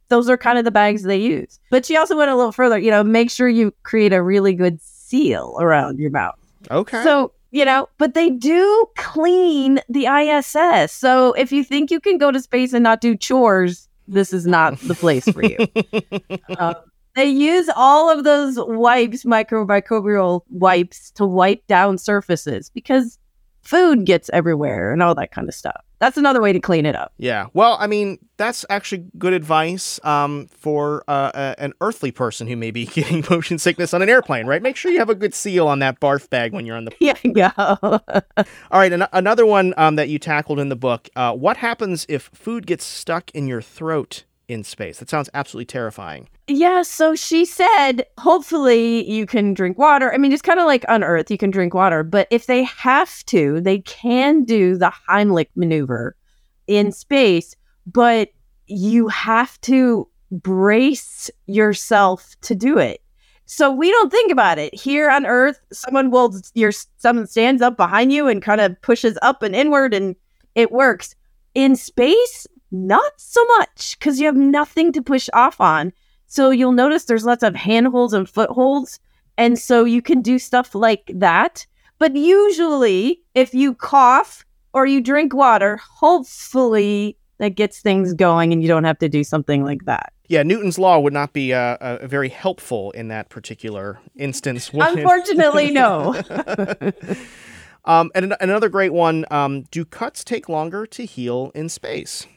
those 0.10 0.30
are 0.30 0.38
kind 0.38 0.60
of 0.60 0.64
the 0.64 0.70
bags 0.70 1.02
they 1.02 1.18
use. 1.18 1.60
But 1.72 1.88
she 1.88 1.98
also 1.98 2.16
went 2.16 2.30
a 2.30 2.36
little 2.36 2.52
further, 2.52 2.78
you 2.78 2.92
know, 2.92 3.04
make 3.04 3.32
sure 3.32 3.50
you 3.50 3.74
create 3.82 4.14
a 4.14 4.22
really 4.22 4.54
good 4.54 4.80
seal 4.80 5.58
around 5.60 5.98
your 5.98 6.12
mouth. 6.12 6.38
Okay. 6.70 7.02
So, 7.04 7.32
you 7.52 7.66
know, 7.66 7.88
but 7.98 8.14
they 8.14 8.30
do 8.30 8.86
clean 8.96 9.80
the 9.90 10.06
ISS. 10.06 10.92
So 10.92 11.34
if 11.34 11.52
you 11.52 11.64
think 11.64 11.92
you 11.92 12.00
can 12.00 12.18
go 12.18 12.32
to 12.32 12.42
space 12.42 12.74
and 12.74 12.84
not 12.84 13.02
do 13.02 13.16
chores, 13.16 13.88
this 14.08 14.34
is 14.34 14.46
not 14.46 14.80
the 14.80 14.96
place 14.96 15.28
for 15.30 15.44
you. 15.44 15.58
um, 16.58 16.76
they 17.16 17.26
use 17.26 17.70
all 17.76 18.10
of 18.10 18.24
those 18.24 18.58
wipes, 18.60 19.24
microbial 19.24 20.42
wipes, 20.50 21.12
to 21.12 21.26
wipe 21.26 21.66
down 21.68 21.98
surfaces 21.98 22.70
because 22.70 23.18
food 23.62 24.06
gets 24.06 24.30
everywhere 24.32 24.94
and 24.94 25.02
all 25.02 25.16
that 25.16 25.32
kind 25.32 25.48
of 25.48 25.56
stuff. 25.56 25.84
That's 26.00 26.18
another 26.18 26.42
way 26.42 26.54
to 26.54 26.60
clean 26.60 26.86
it 26.86 26.96
up. 26.96 27.14
Yeah. 27.18 27.48
Well, 27.54 27.78
I 27.80 27.88
mean, 27.88 28.20
that's 28.38 28.66
actually 28.70 29.06
good 29.18 29.34
advice 29.34 30.00
um, 30.04 30.48
for 30.48 31.04
uh, 31.08 31.32
a, 31.34 31.56
an 31.62 31.74
earthly 31.82 32.12
person 32.12 32.48
who 32.48 32.56
may 32.56 32.72
be 32.72 32.86
getting 32.94 33.26
motion 33.30 33.58
sickness 33.58 33.94
on 33.94 34.02
an 34.02 34.10
airplane, 34.10 34.46
right? 34.46 34.62
Make 34.62 34.76
sure 34.76 34.92
you 34.92 35.00
have 35.00 35.10
a 35.10 35.16
good 35.16 35.34
seal 35.34 35.68
on 35.68 35.80
that 35.80 36.00
barf 36.00 36.30
bag 36.30 36.54
when 36.54 36.66
you're 36.66 36.78
on 36.78 36.86
the. 36.86 36.92
Yeah, 37.00 37.16
yeah. 37.24 37.52
All 37.82 38.80
right. 38.80 38.92
An- 38.92 39.08
another 39.14 39.46
one 39.46 39.74
um, 39.78 39.96
that 39.96 40.10
you 40.10 40.20
tackled 40.20 40.60
in 40.60 40.70
the 40.70 40.76
book. 40.76 41.10
Uh, 41.16 41.34
what 41.34 41.58
happens 41.58 42.06
if 42.10 42.30
food 42.34 42.68
gets 42.68 42.84
stuck 42.84 43.32
in 43.32 43.48
your 43.48 43.62
throat 43.62 44.26
in 44.48 44.64
space? 44.64 45.00
That 45.00 45.10
sounds 45.10 45.30
absolutely 45.34 45.66
terrifying. 45.66 46.30
Yeah, 46.48 46.82
so 46.82 47.16
she 47.16 47.46
said, 47.46 48.06
hopefully 48.18 49.10
you 49.10 49.26
can 49.26 49.54
drink 49.54 49.78
water. 49.78 50.14
I 50.14 50.18
mean, 50.18 50.32
it's 50.32 50.42
kind 50.42 50.60
of 50.60 50.66
like 50.66 50.86
on 50.88 51.04
Earth, 51.04 51.30
you 51.30 51.38
can 51.38 51.52
drink 51.52 51.74
water, 51.74 52.04
but 52.04 52.28
if 52.32 52.46
they 52.46 52.64
have 52.64 53.24
to, 53.26 53.60
they 53.62 53.80
can 53.80 54.44
do 54.44 54.78
the 54.78 54.92
Heimlich 55.10 55.50
maneuver 55.56 56.16
in 56.68 56.92
space, 56.92 57.56
but 57.86 58.30
you 58.68 59.08
have 59.08 59.60
to 59.62 60.08
brace 60.32 61.30
yourself 61.46 62.36
to 62.42 62.56
do 62.56 62.78
it. 62.78 63.02
So 63.46 63.72
we 63.72 63.90
don't 63.92 64.12
think 64.12 64.32
about 64.32 64.60
it. 64.60 64.76
Here 64.76 65.10
on 65.10 65.26
Earth, 65.26 65.60
someone 65.72 66.12
will 66.12 66.36
your 66.54 66.74
someone 66.98 67.28
stands 67.28 67.62
up 67.62 67.78
behind 67.78 68.12
you 68.12 68.28
and 68.28 68.42
kind 68.42 68.60
of 68.60 68.80
pushes 68.82 69.18
up 69.22 69.42
and 69.42 69.56
inward 69.56 69.94
and 69.94 70.18
it 70.56 70.72
works. 70.72 71.16
In 71.56 71.78
space, 71.78 72.46
not 72.72 73.14
so 73.18 73.44
much 73.58 73.98
because 73.98 74.20
you 74.20 74.26
have 74.26 74.36
nothing 74.36 74.92
to 74.94 75.02
push 75.02 75.30
off 75.34 75.62
on. 75.62 75.94
So 76.28 76.50
you'll 76.50 76.74
notice 76.74 77.06
there's 77.06 77.26
lots 77.26 77.44
of 77.44 77.56
handholds 77.56 78.14
and 78.14 78.30
footholds. 78.30 79.00
And 79.38 79.58
so 79.58 79.86
you 79.86 80.02
can 80.02 80.22
do 80.22 80.40
stuff 80.40 80.76
like 80.76 81.12
that. 81.14 81.66
But 82.00 82.16
usually, 82.16 83.22
if 83.34 83.54
you 83.54 83.74
cough 83.74 84.46
or 84.74 84.86
you 84.86 85.02
drink 85.02 85.34
water, 85.34 85.78
hopefully 85.78 87.18
that 87.40 87.56
gets 87.56 87.80
things 87.80 88.14
going 88.14 88.52
and 88.52 88.62
you 88.62 88.68
don't 88.68 88.84
have 88.84 89.00
to 89.00 89.10
do 89.10 89.24
something 89.24 89.64
like 89.64 89.86
that. 89.86 90.14
Yeah, 90.28 90.44
Newton's 90.44 90.78
law 90.78 91.00
would 91.00 91.14
not 91.14 91.32
be 91.32 91.54
uh, 91.54 91.78
uh, 91.78 92.06
very 92.06 92.30
helpful 92.30 92.92
in 92.92 93.08
that 93.08 93.30
particular 93.30 94.00
instance. 94.16 94.70
Unfortunately, 94.74 95.72
no. 95.72 96.22
um, 97.86 98.12
and 98.14 98.26
an- 98.26 98.36
another 98.42 98.68
great 98.68 98.92
one 98.92 99.26
um, 99.32 99.64
do 99.72 99.86
cuts 99.86 100.24
take 100.24 100.50
longer 100.50 100.86
to 100.88 101.06
heal 101.06 101.52
in 101.56 101.70
space? 101.70 102.28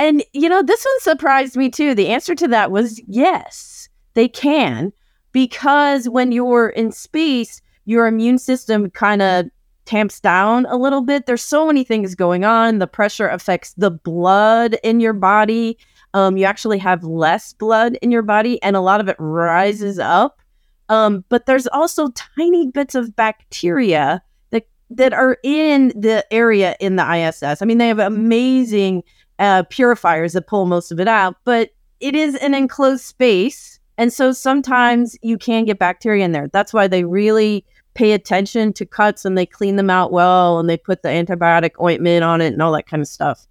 And, 0.00 0.24
you 0.32 0.48
know, 0.48 0.62
this 0.62 0.82
one 0.82 1.00
surprised 1.00 1.56
me 1.56 1.68
too. 1.68 1.94
The 1.94 2.08
answer 2.08 2.34
to 2.34 2.48
that 2.48 2.70
was 2.70 3.02
yes, 3.06 3.90
they 4.14 4.28
can, 4.28 4.94
because 5.32 6.08
when 6.08 6.32
you're 6.32 6.70
in 6.70 6.90
space, 6.90 7.60
your 7.84 8.06
immune 8.06 8.38
system 8.38 8.88
kind 8.88 9.20
of 9.20 9.44
tamps 9.84 10.18
down 10.18 10.64
a 10.70 10.76
little 10.76 11.02
bit. 11.02 11.26
There's 11.26 11.42
so 11.42 11.66
many 11.66 11.84
things 11.84 12.14
going 12.14 12.46
on. 12.46 12.78
The 12.78 12.86
pressure 12.86 13.28
affects 13.28 13.74
the 13.74 13.90
blood 13.90 14.78
in 14.82 15.00
your 15.00 15.12
body. 15.12 15.76
Um, 16.14 16.38
you 16.38 16.46
actually 16.46 16.78
have 16.78 17.04
less 17.04 17.52
blood 17.52 17.98
in 18.00 18.10
your 18.10 18.22
body, 18.22 18.60
and 18.62 18.76
a 18.76 18.80
lot 18.80 19.00
of 19.00 19.08
it 19.08 19.16
rises 19.18 19.98
up. 19.98 20.40
Um, 20.88 21.26
but 21.28 21.44
there's 21.44 21.66
also 21.66 22.08
tiny 22.38 22.68
bits 22.68 22.94
of 22.94 23.14
bacteria 23.14 24.22
that 24.48 24.66
that 24.88 25.12
are 25.12 25.36
in 25.44 25.88
the 25.88 26.24
area 26.32 26.74
in 26.80 26.96
the 26.96 27.28
ISS. 27.28 27.60
I 27.60 27.66
mean, 27.66 27.76
they 27.76 27.88
have 27.88 27.98
amazing 27.98 29.02
uh, 29.40 29.64
purifiers 29.70 30.34
that 30.34 30.46
pull 30.46 30.66
most 30.66 30.92
of 30.92 31.00
it 31.00 31.08
out, 31.08 31.36
but 31.44 31.70
it 31.98 32.14
is 32.14 32.36
an 32.36 32.54
enclosed 32.54 33.04
space. 33.04 33.80
And 33.98 34.12
so 34.12 34.32
sometimes 34.32 35.16
you 35.22 35.36
can 35.36 35.64
get 35.64 35.78
bacteria 35.78 36.24
in 36.24 36.32
there. 36.32 36.48
That's 36.52 36.72
why 36.72 36.86
they 36.86 37.04
really 37.04 37.64
pay 37.94 38.12
attention 38.12 38.72
to 38.74 38.86
cuts 38.86 39.24
and 39.24 39.36
they 39.36 39.46
clean 39.46 39.76
them 39.76 39.90
out 39.90 40.12
well 40.12 40.58
and 40.58 40.70
they 40.70 40.76
put 40.76 41.02
the 41.02 41.08
antibiotic 41.08 41.72
ointment 41.82 42.22
on 42.22 42.40
it 42.40 42.52
and 42.52 42.62
all 42.62 42.72
that 42.72 42.86
kind 42.86 43.00
of 43.00 43.08
stuff 43.08 43.46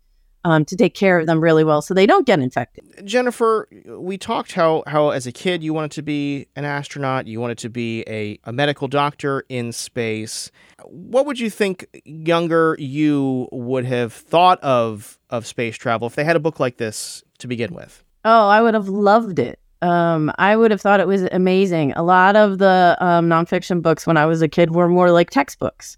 um, 0.46 0.64
to 0.66 0.76
take 0.76 0.96
care 0.96 1.20
of 1.20 1.28
them 1.28 1.42
really 1.42 1.64
well 1.64 1.82
so 1.82 1.94
they 1.94 2.06
don't 2.06 2.26
get 2.26 2.40
infected. 2.40 2.86
Jennifer, 3.06 3.68
we 3.86 4.18
talked 4.18 4.54
how, 4.54 4.84
how 4.88 5.10
as 5.10 5.28
a 5.28 5.32
kid 5.32 5.62
you 5.62 5.74
wanted 5.74 5.92
to 5.92 6.02
be 6.02 6.48
an 6.56 6.66
astronaut, 6.66 7.28
you 7.28 7.42
wanted 7.42 7.58
to 7.60 7.70
be 7.70 8.04
a, 8.08 8.40
a 8.46 8.54
medical 8.54 8.88
doctor 8.88 9.44
in 9.50 9.72
space. 9.72 10.52
What 10.86 11.26
would 11.26 11.40
you 11.40 11.50
think 11.50 11.86
younger 12.06 12.78
you 12.80 13.50
would 13.52 13.86
have 13.86 14.14
thought 14.14 14.60
of 14.62 15.19
of 15.30 15.46
space 15.46 15.76
travel 15.78 16.08
if 16.08 16.16
they 16.16 16.24
had 16.24 16.36
a 16.36 16.40
book 16.40 16.60
like 16.60 16.78
this 16.78 17.24
to 17.40 17.48
begin 17.48 17.74
with? 17.74 18.04
Oh, 18.26 18.50
I 18.50 18.62
would 18.62 18.74
have 18.74 18.90
loved 18.90 19.40
it. 19.40 19.60
Um, 19.82 20.32
I 20.38 20.56
would 20.56 20.72
have 20.72 20.82
thought 20.82 21.00
it 21.00 21.08
was 21.08 21.24
amazing. 21.32 21.94
A 21.94 22.04
lot 22.04 22.36
of 22.36 22.58
the 22.58 22.98
um, 23.00 23.30
nonfiction 23.30 23.82
books 23.82 24.06
when 24.06 24.18
I 24.18 24.26
was 24.26 24.42
a 24.42 24.48
kid 24.48 24.72
were 24.72 24.90
more 24.90 25.12
like 25.12 25.30
textbooks. 25.30 25.98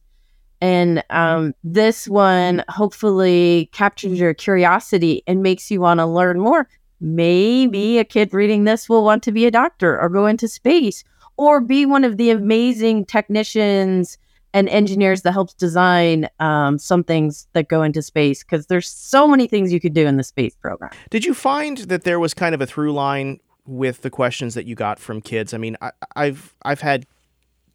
And 0.61 1.03
um, 1.09 1.55
this 1.63 2.07
one 2.07 2.63
hopefully 2.69 3.69
captures 3.73 4.19
your 4.19 4.35
curiosity 4.35 5.23
and 5.25 5.41
makes 5.41 5.71
you 5.71 5.81
want 5.81 5.99
to 5.99 6.05
learn 6.05 6.39
more. 6.39 6.69
Maybe 6.99 7.97
a 7.97 8.03
kid 8.03 8.31
reading 8.31 8.65
this 8.65 8.87
will 8.87 9.03
want 9.03 9.23
to 9.23 9.31
be 9.31 9.47
a 9.47 9.51
doctor 9.51 9.99
or 9.99 10.07
go 10.07 10.27
into 10.27 10.47
space 10.47 11.03
or 11.35 11.59
be 11.59 11.87
one 11.87 12.03
of 12.03 12.17
the 12.17 12.29
amazing 12.29 13.05
technicians 13.05 14.19
and 14.53 14.67
engineers 14.69 15.21
that 15.21 15.31
helps 15.31 15.53
design 15.53 16.27
um, 16.39 16.77
some 16.77 17.03
things 17.03 17.47
that 17.53 17.67
go 17.67 17.83
into 17.83 18.01
space 18.01 18.43
because 18.43 18.67
there's 18.67 18.89
so 18.89 19.27
many 19.27 19.47
things 19.47 19.71
you 19.71 19.79
could 19.79 19.93
do 19.93 20.05
in 20.05 20.17
the 20.17 20.23
space 20.23 20.55
program. 20.55 20.91
Did 21.09 21.25
you 21.25 21.33
find 21.33 21.77
that 21.79 22.03
there 22.03 22.19
was 22.19 22.33
kind 22.33 22.53
of 22.53 22.61
a 22.61 22.65
through 22.65 22.93
line 22.93 23.39
with 23.65 24.01
the 24.01 24.09
questions 24.09 24.53
that 24.55 24.65
you 24.65 24.75
got 24.75 24.99
from 24.99 25.21
kids? 25.21 25.53
I 25.53 25.57
mean, 25.57 25.77
I, 25.81 25.91
have 26.25 26.53
I've 26.63 26.81
had 26.81 27.05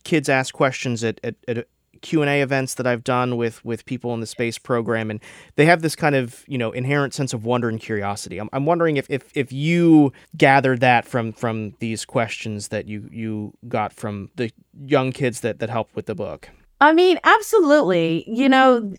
kids 0.04 0.28
ask 0.28 0.54
questions 0.54 1.02
at, 1.02 1.20
at, 1.24 1.36
at 1.48 1.66
Q&A 2.02 2.42
events 2.42 2.74
that 2.74 2.86
I've 2.86 3.04
done 3.04 3.36
with 3.36 3.64
with 3.64 3.84
people 3.86 4.14
in 4.14 4.20
the 4.20 4.26
space 4.26 4.58
program 4.58 5.10
and 5.10 5.20
they 5.56 5.64
have 5.64 5.82
this 5.82 5.96
kind 5.96 6.14
of, 6.14 6.44
you 6.46 6.58
know, 6.58 6.70
inherent 6.72 7.14
sense 7.14 7.32
of 7.32 7.44
wonder 7.44 7.68
and 7.68 7.80
curiosity. 7.80 8.38
I'm, 8.38 8.48
I'm 8.52 8.66
wondering 8.66 8.96
if, 8.96 9.06
if 9.10 9.30
if 9.34 9.52
you 9.52 10.12
gathered 10.36 10.80
that 10.80 11.04
from 11.04 11.32
from 11.32 11.74
these 11.80 12.04
questions 12.04 12.68
that 12.68 12.86
you 12.86 13.08
you 13.10 13.54
got 13.66 13.92
from 13.92 14.30
the 14.36 14.52
young 14.84 15.10
kids 15.10 15.40
that 15.40 15.58
that 15.58 15.70
helped 15.70 15.96
with 15.96 16.06
the 16.06 16.14
book. 16.14 16.50
I 16.80 16.92
mean, 16.92 17.18
absolutely. 17.24 18.24
You 18.28 18.48
know, 18.48 18.92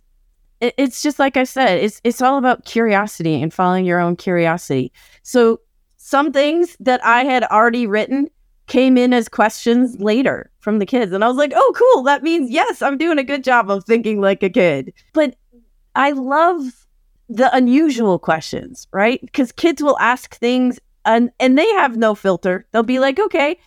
it, 0.62 0.74
it's 0.78 1.02
just 1.02 1.20
like 1.20 1.38
I 1.38 1.44
said, 1.44 1.80
it's 1.80 2.02
it's 2.04 2.22
all 2.22 2.38
about 2.38 2.66
curiosity 2.66 3.42
and 3.42 3.54
following 3.54 3.86
your 3.86 4.00
own 4.00 4.16
curiosity. 4.16 4.92
So 5.24 5.62
some 5.98 6.32
things 6.32 6.76
that 6.80 7.04
I 7.06 7.24
had 7.24 7.44
already 7.44 7.86
written 7.86 8.30
came 8.68 8.98
in 8.98 9.14
as 9.14 9.30
questions 9.30 10.00
later 10.00 10.52
from 10.60 10.80
the 10.80 10.86
kids. 10.86 11.12
And 11.14 11.24
I 11.24 11.28
was 11.28 11.38
like, 11.38 11.54
oh, 11.56 11.74
cool. 11.76 12.04
That 12.04 12.24
means, 12.24 12.52
yes, 12.52 12.82
I'm 12.82 12.98
doing 12.98 13.18
a 13.18 13.24
good 13.24 13.44
job 13.44 13.70
of 13.70 13.86
thinking 13.86 14.20
like 14.22 14.44
a 14.44 14.50
kid. 14.50 14.94
But 15.14 15.36
I 15.96 16.12
love 16.12 16.86
the 17.30 17.54
unusual 17.56 18.20
questions, 18.20 18.88
right? 18.92 19.22
Because 19.22 19.52
kids 19.52 19.82
will 19.82 19.98
ask 20.00 20.36
things 20.36 20.80
and, 21.06 21.32
and 21.40 21.58
they 21.58 21.70
have 21.74 21.98
no 21.98 22.14
filter. 22.16 22.66
They'll 22.72 22.84
be 22.84 23.00
like, 23.00 23.20
okay, 23.20 23.58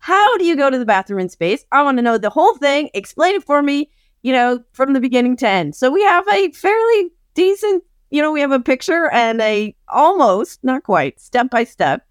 how 0.00 0.36
do 0.38 0.44
you 0.44 0.56
go 0.56 0.70
to 0.70 0.78
the 0.78 0.86
bathroom 0.86 1.20
in 1.20 1.28
space? 1.28 1.64
I 1.72 1.82
want 1.82 1.98
to 1.98 2.02
know 2.02 2.18
the 2.18 2.30
whole 2.30 2.56
thing. 2.56 2.90
Explain 2.94 3.36
it 3.36 3.44
for 3.44 3.62
me, 3.62 3.90
you 4.22 4.32
know, 4.32 4.62
from 4.72 4.94
the 4.94 5.00
beginning 5.00 5.36
to 5.36 5.48
end. 5.48 5.76
So 5.76 5.90
we 5.90 6.02
have 6.02 6.26
a 6.28 6.50
fairly 6.52 7.10
decent, 7.34 7.84
you 8.10 8.20
know, 8.20 8.32
we 8.32 8.40
have 8.40 8.50
a 8.50 8.60
picture 8.60 9.10
and 9.12 9.40
a 9.40 9.76
almost, 9.88 10.64
not 10.64 10.82
quite, 10.82 11.20
step 11.20 11.50
by 11.50 11.64
step 11.64 12.06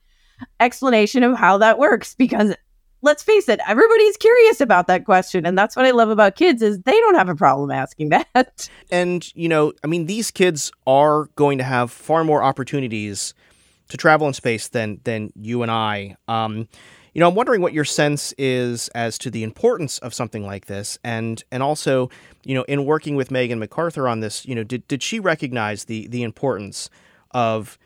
explanation 0.59 1.23
of 1.23 1.37
how 1.37 1.57
that 1.57 1.77
works 1.77 2.15
because 2.15 2.55
let's 3.01 3.23
face 3.23 3.49
it 3.49 3.59
everybody's 3.67 4.17
curious 4.17 4.61
about 4.61 4.87
that 4.87 5.05
question 5.05 5.45
and 5.45 5.57
that's 5.57 5.75
what 5.75 5.85
i 5.85 5.91
love 5.91 6.09
about 6.09 6.35
kids 6.35 6.61
is 6.61 6.79
they 6.81 6.91
don't 6.91 7.15
have 7.15 7.29
a 7.29 7.35
problem 7.35 7.71
asking 7.71 8.09
that 8.33 8.69
and 8.91 9.33
you 9.35 9.49
know 9.49 9.73
i 9.83 9.87
mean 9.87 10.05
these 10.05 10.31
kids 10.31 10.71
are 10.87 11.25
going 11.35 11.57
to 11.57 11.63
have 11.63 11.91
far 11.91 12.23
more 12.23 12.43
opportunities 12.43 13.33
to 13.89 13.97
travel 13.97 14.27
in 14.27 14.33
space 14.33 14.67
than 14.69 14.99
than 15.03 15.29
you 15.35 15.61
and 15.61 15.71
i 15.71 16.15
um, 16.27 16.67
you 17.13 17.19
know, 17.19 17.27
I'm 17.27 17.35
wondering 17.35 17.61
what 17.61 17.73
your 17.73 17.85
sense 17.85 18.33
is 18.37 18.87
as 18.89 19.17
to 19.19 19.31
the 19.31 19.43
importance 19.43 19.97
of 19.99 20.13
something 20.13 20.45
like 20.45 20.65
this, 20.65 20.97
and 21.03 21.43
and 21.51 21.63
also, 21.63 22.09
you 22.43 22.55
know, 22.55 22.63
in 22.63 22.85
working 22.85 23.15
with 23.15 23.31
Megan 23.31 23.59
McArthur 23.59 24.09
on 24.09 24.19
this, 24.19 24.45
you 24.45 24.55
know, 24.55 24.63
did 24.63 24.87
did 24.87 25.03
she 25.03 25.19
recognize 25.19 25.85
the 25.85 26.07
the 26.07 26.23
importance 26.23 26.89
of 27.31 27.77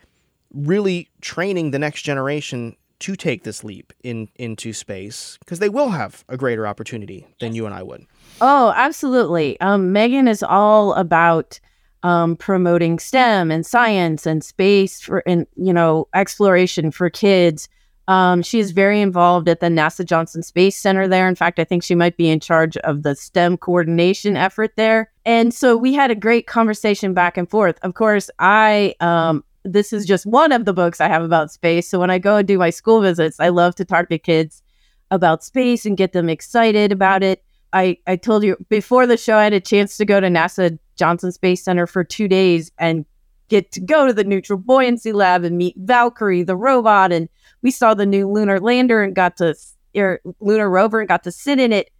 really 0.52 1.08
training 1.20 1.72
the 1.72 1.78
next 1.78 2.02
generation 2.02 2.76
to 3.00 3.16
take 3.16 3.42
this 3.42 3.64
leap 3.64 3.92
in 4.02 4.28
into 4.36 4.72
space 4.72 5.36
because 5.40 5.58
they 5.58 5.68
will 5.68 5.90
have 5.90 6.24
a 6.28 6.36
greater 6.36 6.66
opportunity 6.66 7.26
than 7.40 7.54
you 7.54 7.66
and 7.66 7.74
I 7.74 7.82
would. 7.82 8.06
Oh, 8.40 8.72
absolutely. 8.76 9.60
Um, 9.60 9.92
Megan 9.92 10.28
is 10.28 10.42
all 10.42 10.94
about 10.94 11.60
um, 12.02 12.36
promoting 12.36 12.98
STEM 12.98 13.50
and 13.50 13.66
science 13.66 14.26
and 14.26 14.44
space 14.44 15.00
for 15.00 15.22
and 15.26 15.46
you 15.56 15.72
know 15.72 16.08
exploration 16.14 16.90
for 16.90 17.10
kids. 17.10 17.68
Um, 18.06 18.42
she 18.42 18.60
is 18.60 18.72
very 18.72 19.00
involved 19.00 19.48
at 19.48 19.60
the 19.60 19.68
NASA 19.68 20.04
Johnson 20.04 20.42
Space 20.42 20.76
Center 20.76 21.08
there. 21.08 21.28
In 21.28 21.34
fact, 21.34 21.58
I 21.58 21.64
think 21.64 21.82
she 21.82 21.94
might 21.94 22.16
be 22.16 22.28
in 22.28 22.40
charge 22.40 22.76
of 22.78 23.02
the 23.02 23.14
STEM 23.14 23.56
coordination 23.58 24.36
effort 24.36 24.72
there. 24.76 25.10
And 25.24 25.54
so 25.54 25.76
we 25.76 25.94
had 25.94 26.10
a 26.10 26.14
great 26.14 26.46
conversation 26.46 27.14
back 27.14 27.36
and 27.36 27.48
forth. 27.48 27.78
Of 27.82 27.94
course, 27.94 28.30
I 28.38 28.94
um, 29.00 29.42
this 29.64 29.92
is 29.92 30.04
just 30.04 30.26
one 30.26 30.52
of 30.52 30.66
the 30.66 30.74
books 30.74 31.00
I 31.00 31.08
have 31.08 31.22
about 31.22 31.50
space. 31.50 31.88
So 31.88 31.98
when 31.98 32.10
I 32.10 32.18
go 32.18 32.36
and 32.36 32.46
do 32.46 32.58
my 32.58 32.70
school 32.70 33.00
visits, 33.00 33.40
I 33.40 33.48
love 33.48 33.74
to 33.76 33.84
talk 33.84 34.08
to 34.10 34.18
kids 34.18 34.62
about 35.10 35.42
space 35.42 35.86
and 35.86 35.96
get 35.96 36.12
them 36.12 36.28
excited 36.28 36.92
about 36.92 37.22
it. 37.22 37.42
I, 37.72 37.98
I 38.06 38.16
told 38.16 38.44
you 38.44 38.56
before 38.68 39.06
the 39.06 39.16
show, 39.16 39.36
I 39.36 39.44
had 39.44 39.52
a 39.52 39.60
chance 39.60 39.96
to 39.96 40.04
go 40.04 40.20
to 40.20 40.28
NASA 40.28 40.78
Johnson 40.96 41.32
Space 41.32 41.64
Center 41.64 41.86
for 41.86 42.04
two 42.04 42.28
days 42.28 42.70
and 42.78 43.04
get 43.48 43.72
to 43.72 43.80
go 43.80 44.06
to 44.06 44.12
the 44.12 44.24
neutral 44.24 44.58
buoyancy 44.58 45.12
lab 45.12 45.44
and 45.44 45.56
meet 45.58 45.74
Valkyrie, 45.76 46.42
the 46.42 46.56
robot. 46.56 47.12
And 47.12 47.28
we 47.62 47.70
saw 47.70 47.94
the 47.94 48.06
new 48.06 48.28
lunar 48.28 48.60
lander 48.60 49.02
and 49.02 49.14
got 49.14 49.36
to, 49.38 49.54
or 49.96 50.20
lunar 50.40 50.70
rover 50.70 51.00
and 51.00 51.08
got 51.08 51.24
to 51.24 51.32
sit 51.32 51.58
in 51.58 51.72
it. 51.72 51.90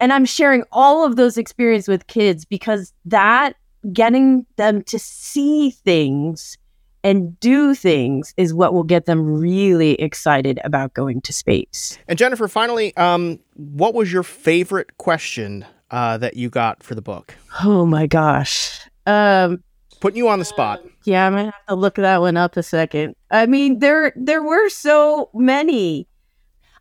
And 0.00 0.12
I'm 0.12 0.24
sharing 0.24 0.64
all 0.70 1.04
of 1.04 1.16
those 1.16 1.36
experiences 1.36 1.88
with 1.88 2.06
kids 2.06 2.44
because 2.44 2.92
that 3.04 3.54
getting 3.92 4.46
them 4.56 4.82
to 4.84 4.98
see 4.98 5.70
things 5.70 6.56
and 7.04 7.38
do 7.40 7.74
things 7.74 8.34
is 8.36 8.52
what 8.52 8.74
will 8.74 8.82
get 8.84 9.06
them 9.06 9.24
really 9.24 9.92
excited 9.94 10.60
about 10.64 10.94
going 10.94 11.20
to 11.22 11.32
space. 11.32 11.98
And 12.08 12.18
Jennifer, 12.18 12.48
finally, 12.48 12.96
um, 12.96 13.38
what 13.54 13.94
was 13.94 14.12
your 14.12 14.22
favorite 14.22 14.98
question 14.98 15.64
uh, 15.90 16.18
that 16.18 16.36
you 16.36 16.50
got 16.50 16.82
for 16.82 16.94
the 16.94 17.02
book? 17.02 17.34
Oh 17.64 17.86
my 17.86 18.06
gosh. 18.06 18.80
Um, 19.06 19.62
Putting 20.00 20.18
you 20.18 20.28
on 20.28 20.38
the 20.38 20.44
spot. 20.44 20.82
Yeah, 21.04 21.26
I'm 21.26 21.32
gonna 21.32 21.44
have 21.46 21.66
to 21.68 21.74
look 21.74 21.96
that 21.96 22.20
one 22.20 22.36
up 22.36 22.56
a 22.56 22.62
second. 22.62 23.16
I 23.30 23.46
mean, 23.46 23.80
there 23.80 24.12
there 24.16 24.42
were 24.42 24.68
so 24.68 25.30
many. 25.34 26.06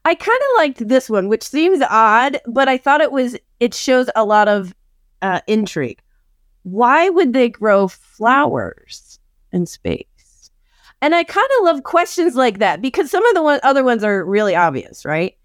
I 0.06 0.16
kind 0.16 0.40
of 0.40 0.58
liked 0.58 0.88
this 0.88 1.10
one, 1.10 1.28
which 1.28 1.44
seems 1.44 1.82
odd, 1.90 2.40
but 2.48 2.70
I 2.70 2.78
thought 2.78 3.02
it 3.02 3.12
was 3.12 3.36
it 3.60 3.74
shows 3.74 4.10
a 4.16 4.24
lot 4.24 4.48
of 4.48 4.74
uh, 5.22 5.42
intrigue. 5.48 6.02
Why 6.64 7.10
would 7.10 7.34
they 7.34 7.50
grow 7.50 7.88
flowers 7.88 9.20
in 9.52 9.66
space? 9.66 10.52
And 11.02 11.14
I 11.14 11.24
kind 11.24 11.48
of 11.58 11.66
love 11.66 11.84
questions 11.84 12.36
like 12.36 12.60
that 12.60 12.82
because 12.82 13.12
some 13.12 13.26
of 13.26 13.36
the 13.36 13.44
one, 13.44 13.60
other 13.64 13.84
ones 13.84 14.04
are 14.04 14.26
really 14.26 14.56
obvious, 14.56 15.06
right? 15.06 15.38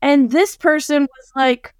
And 0.00 0.30
this 0.30 0.56
person 0.56 1.02
was 1.02 1.32
like, 1.36 1.73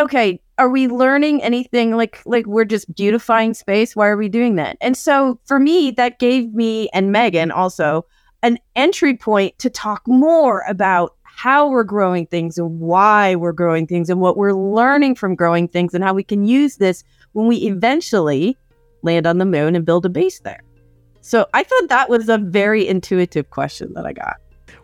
okay, 0.00 0.40
are 0.58 0.68
we 0.68 0.88
learning 0.88 1.42
anything 1.42 1.96
like 1.96 2.22
like 2.26 2.46
we're 2.46 2.64
just 2.64 2.94
beautifying 2.94 3.54
space? 3.54 3.94
Why 3.94 4.08
are 4.08 4.16
we 4.16 4.28
doing 4.28 4.56
that? 4.56 4.76
And 4.80 4.96
so 4.96 5.38
for 5.44 5.58
me, 5.58 5.90
that 5.92 6.18
gave 6.18 6.52
me 6.52 6.88
and 6.92 7.12
Megan 7.12 7.50
also 7.50 8.06
an 8.42 8.58
entry 8.74 9.16
point 9.16 9.58
to 9.58 9.70
talk 9.70 10.02
more 10.06 10.64
about 10.68 11.14
how 11.22 11.68
we're 11.68 11.84
growing 11.84 12.26
things 12.26 12.58
and 12.58 12.80
why 12.80 13.34
we're 13.34 13.52
growing 13.52 13.86
things 13.86 14.10
and 14.10 14.20
what 14.20 14.36
we're 14.36 14.52
learning 14.52 15.14
from 15.14 15.34
growing 15.34 15.68
things 15.68 15.94
and 15.94 16.04
how 16.04 16.12
we 16.12 16.24
can 16.24 16.44
use 16.44 16.76
this 16.76 17.04
when 17.32 17.46
we 17.46 17.56
eventually 17.58 18.56
land 19.02 19.26
on 19.26 19.38
the 19.38 19.46
moon 19.46 19.74
and 19.74 19.86
build 19.86 20.04
a 20.04 20.10
base 20.10 20.40
there. 20.40 20.60
So 21.22 21.46
I 21.54 21.62
thought 21.62 21.88
that 21.88 22.10
was 22.10 22.28
a 22.28 22.38
very 22.38 22.86
intuitive 22.86 23.50
question 23.50 23.92
that 23.94 24.06
I 24.06 24.12
got. 24.12 24.36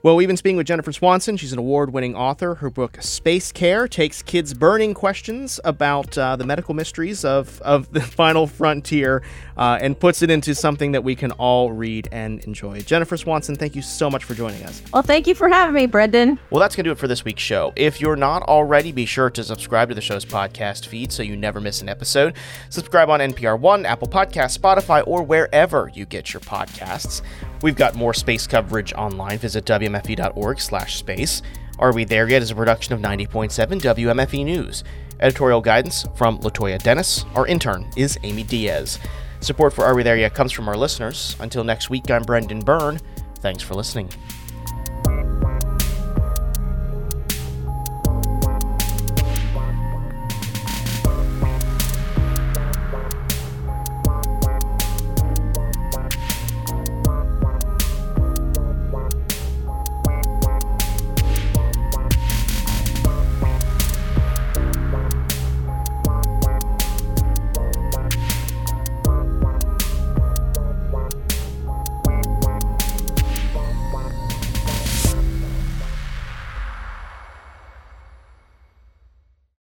Well, 0.07 0.15
we've 0.15 0.29
been 0.29 0.37
speaking 0.37 0.57
with 0.57 0.69
Jennifer 0.69 0.93
Swanson. 0.93 1.37
She's 1.37 1.53
an 1.53 1.59
award 1.59 1.93
winning 1.93 2.15
author. 2.15 2.55
Her 2.55 2.71
book, 2.71 2.99
Space 3.01 3.51
Care, 3.51 3.89
takes 3.89 4.23
kids' 4.23 4.55
burning 4.55 4.95
questions 4.95 5.59
about 5.65 6.17
uh, 6.17 6.37
the 6.37 6.47
medical 6.47 6.75
mysteries 6.75 7.25
of, 7.25 7.61
of 7.63 7.93
the 7.93 8.01
final 8.21 8.47
frontier 8.47 9.25
uh, 9.57 9.81
and 9.81 9.99
puts 9.99 10.23
it 10.23 10.31
into 10.31 10.55
something 10.55 10.93
that 10.93 11.03
we 11.03 11.17
can 11.17 11.33
all 11.33 11.73
read 11.73 12.09
and 12.13 12.39
enjoy. 12.45 12.83
Jennifer 12.83 13.17
Swanson, 13.17 13.57
thank 13.57 13.75
you 13.75 13.83
so 13.83 14.09
much 14.09 14.23
for 14.23 14.35
joining 14.35 14.63
us. 14.63 14.81
Well, 14.93 15.03
thank 15.03 15.27
you 15.27 15.35
for 15.35 15.49
having 15.49 15.75
me, 15.75 15.87
Brendan. 15.87 16.39
Well, 16.51 16.61
that's 16.61 16.77
going 16.77 16.85
to 16.85 16.91
do 16.91 16.93
it 16.93 16.99
for 16.99 17.09
this 17.09 17.25
week's 17.25 17.43
show. 17.43 17.73
If 17.75 18.01
you're 18.01 18.15
not 18.15 18.45
already, 18.45 18.93
be 18.93 19.07
sure 19.07 19.31
to 19.31 19.43
subscribe 19.43 19.89
to 19.89 19.97
the 19.97 20.01
show's 20.01 20.25
podcast 20.25 20.87
feed 20.87 21.11
so 21.11 21.25
you 21.25 21.37
never 21.37 21.61
miss 21.61 21.83
an 21.83 21.89
episode. 21.89 22.37
Subscribe 22.71 23.11
on 23.11 23.19
NPR 23.19 23.59
One, 23.59 23.85
Apple 23.85 24.07
Podcasts, 24.07 24.57
Spotify, 24.57 25.03
or 25.05 25.25
wherever 25.25 25.91
you 25.93 26.07
get 26.07 26.33
your 26.33 26.43
podcasts. 26.43 27.23
We've 27.63 27.75
got 27.75 27.95
more 27.95 28.15
space 28.15 28.47
coverage 28.47 28.93
online. 28.93 29.39
Visit 29.39 29.65
WMFE.org 29.97 30.61
slash 30.61 30.97
space. 30.97 31.43
Are 31.79 31.93
We 31.93 32.05
There 32.05 32.29
Yet 32.29 32.43
is 32.43 32.51
a 32.51 32.55
production 32.55 32.95
of 32.95 33.01
90.7 33.01 33.51
WMFE 33.81 34.45
News. 34.45 34.85
Editorial 35.21 35.61
guidance 35.61 36.05
from 36.15 36.39
Latoya 36.41 36.83
Dennis. 36.83 37.25
Our 37.35 37.47
intern 37.47 37.91
is 37.97 38.19
Amy 38.23 38.43
Diaz. 38.43 38.99
Support 39.41 39.73
for 39.73 39.85
Are 39.85 39.95
We 39.95 40.03
There 40.03 40.17
Yet 40.17 40.35
comes 40.35 40.53
from 40.53 40.69
our 40.69 40.77
listeners. 40.77 41.37
Until 41.41 41.65
next 41.65 41.91
week, 41.91 42.11
I'm 42.11 42.23
Brendan 42.23 42.61
Byrne. 42.61 43.01
Thanks 43.37 43.63
for 43.63 43.75
listening. 43.75 44.11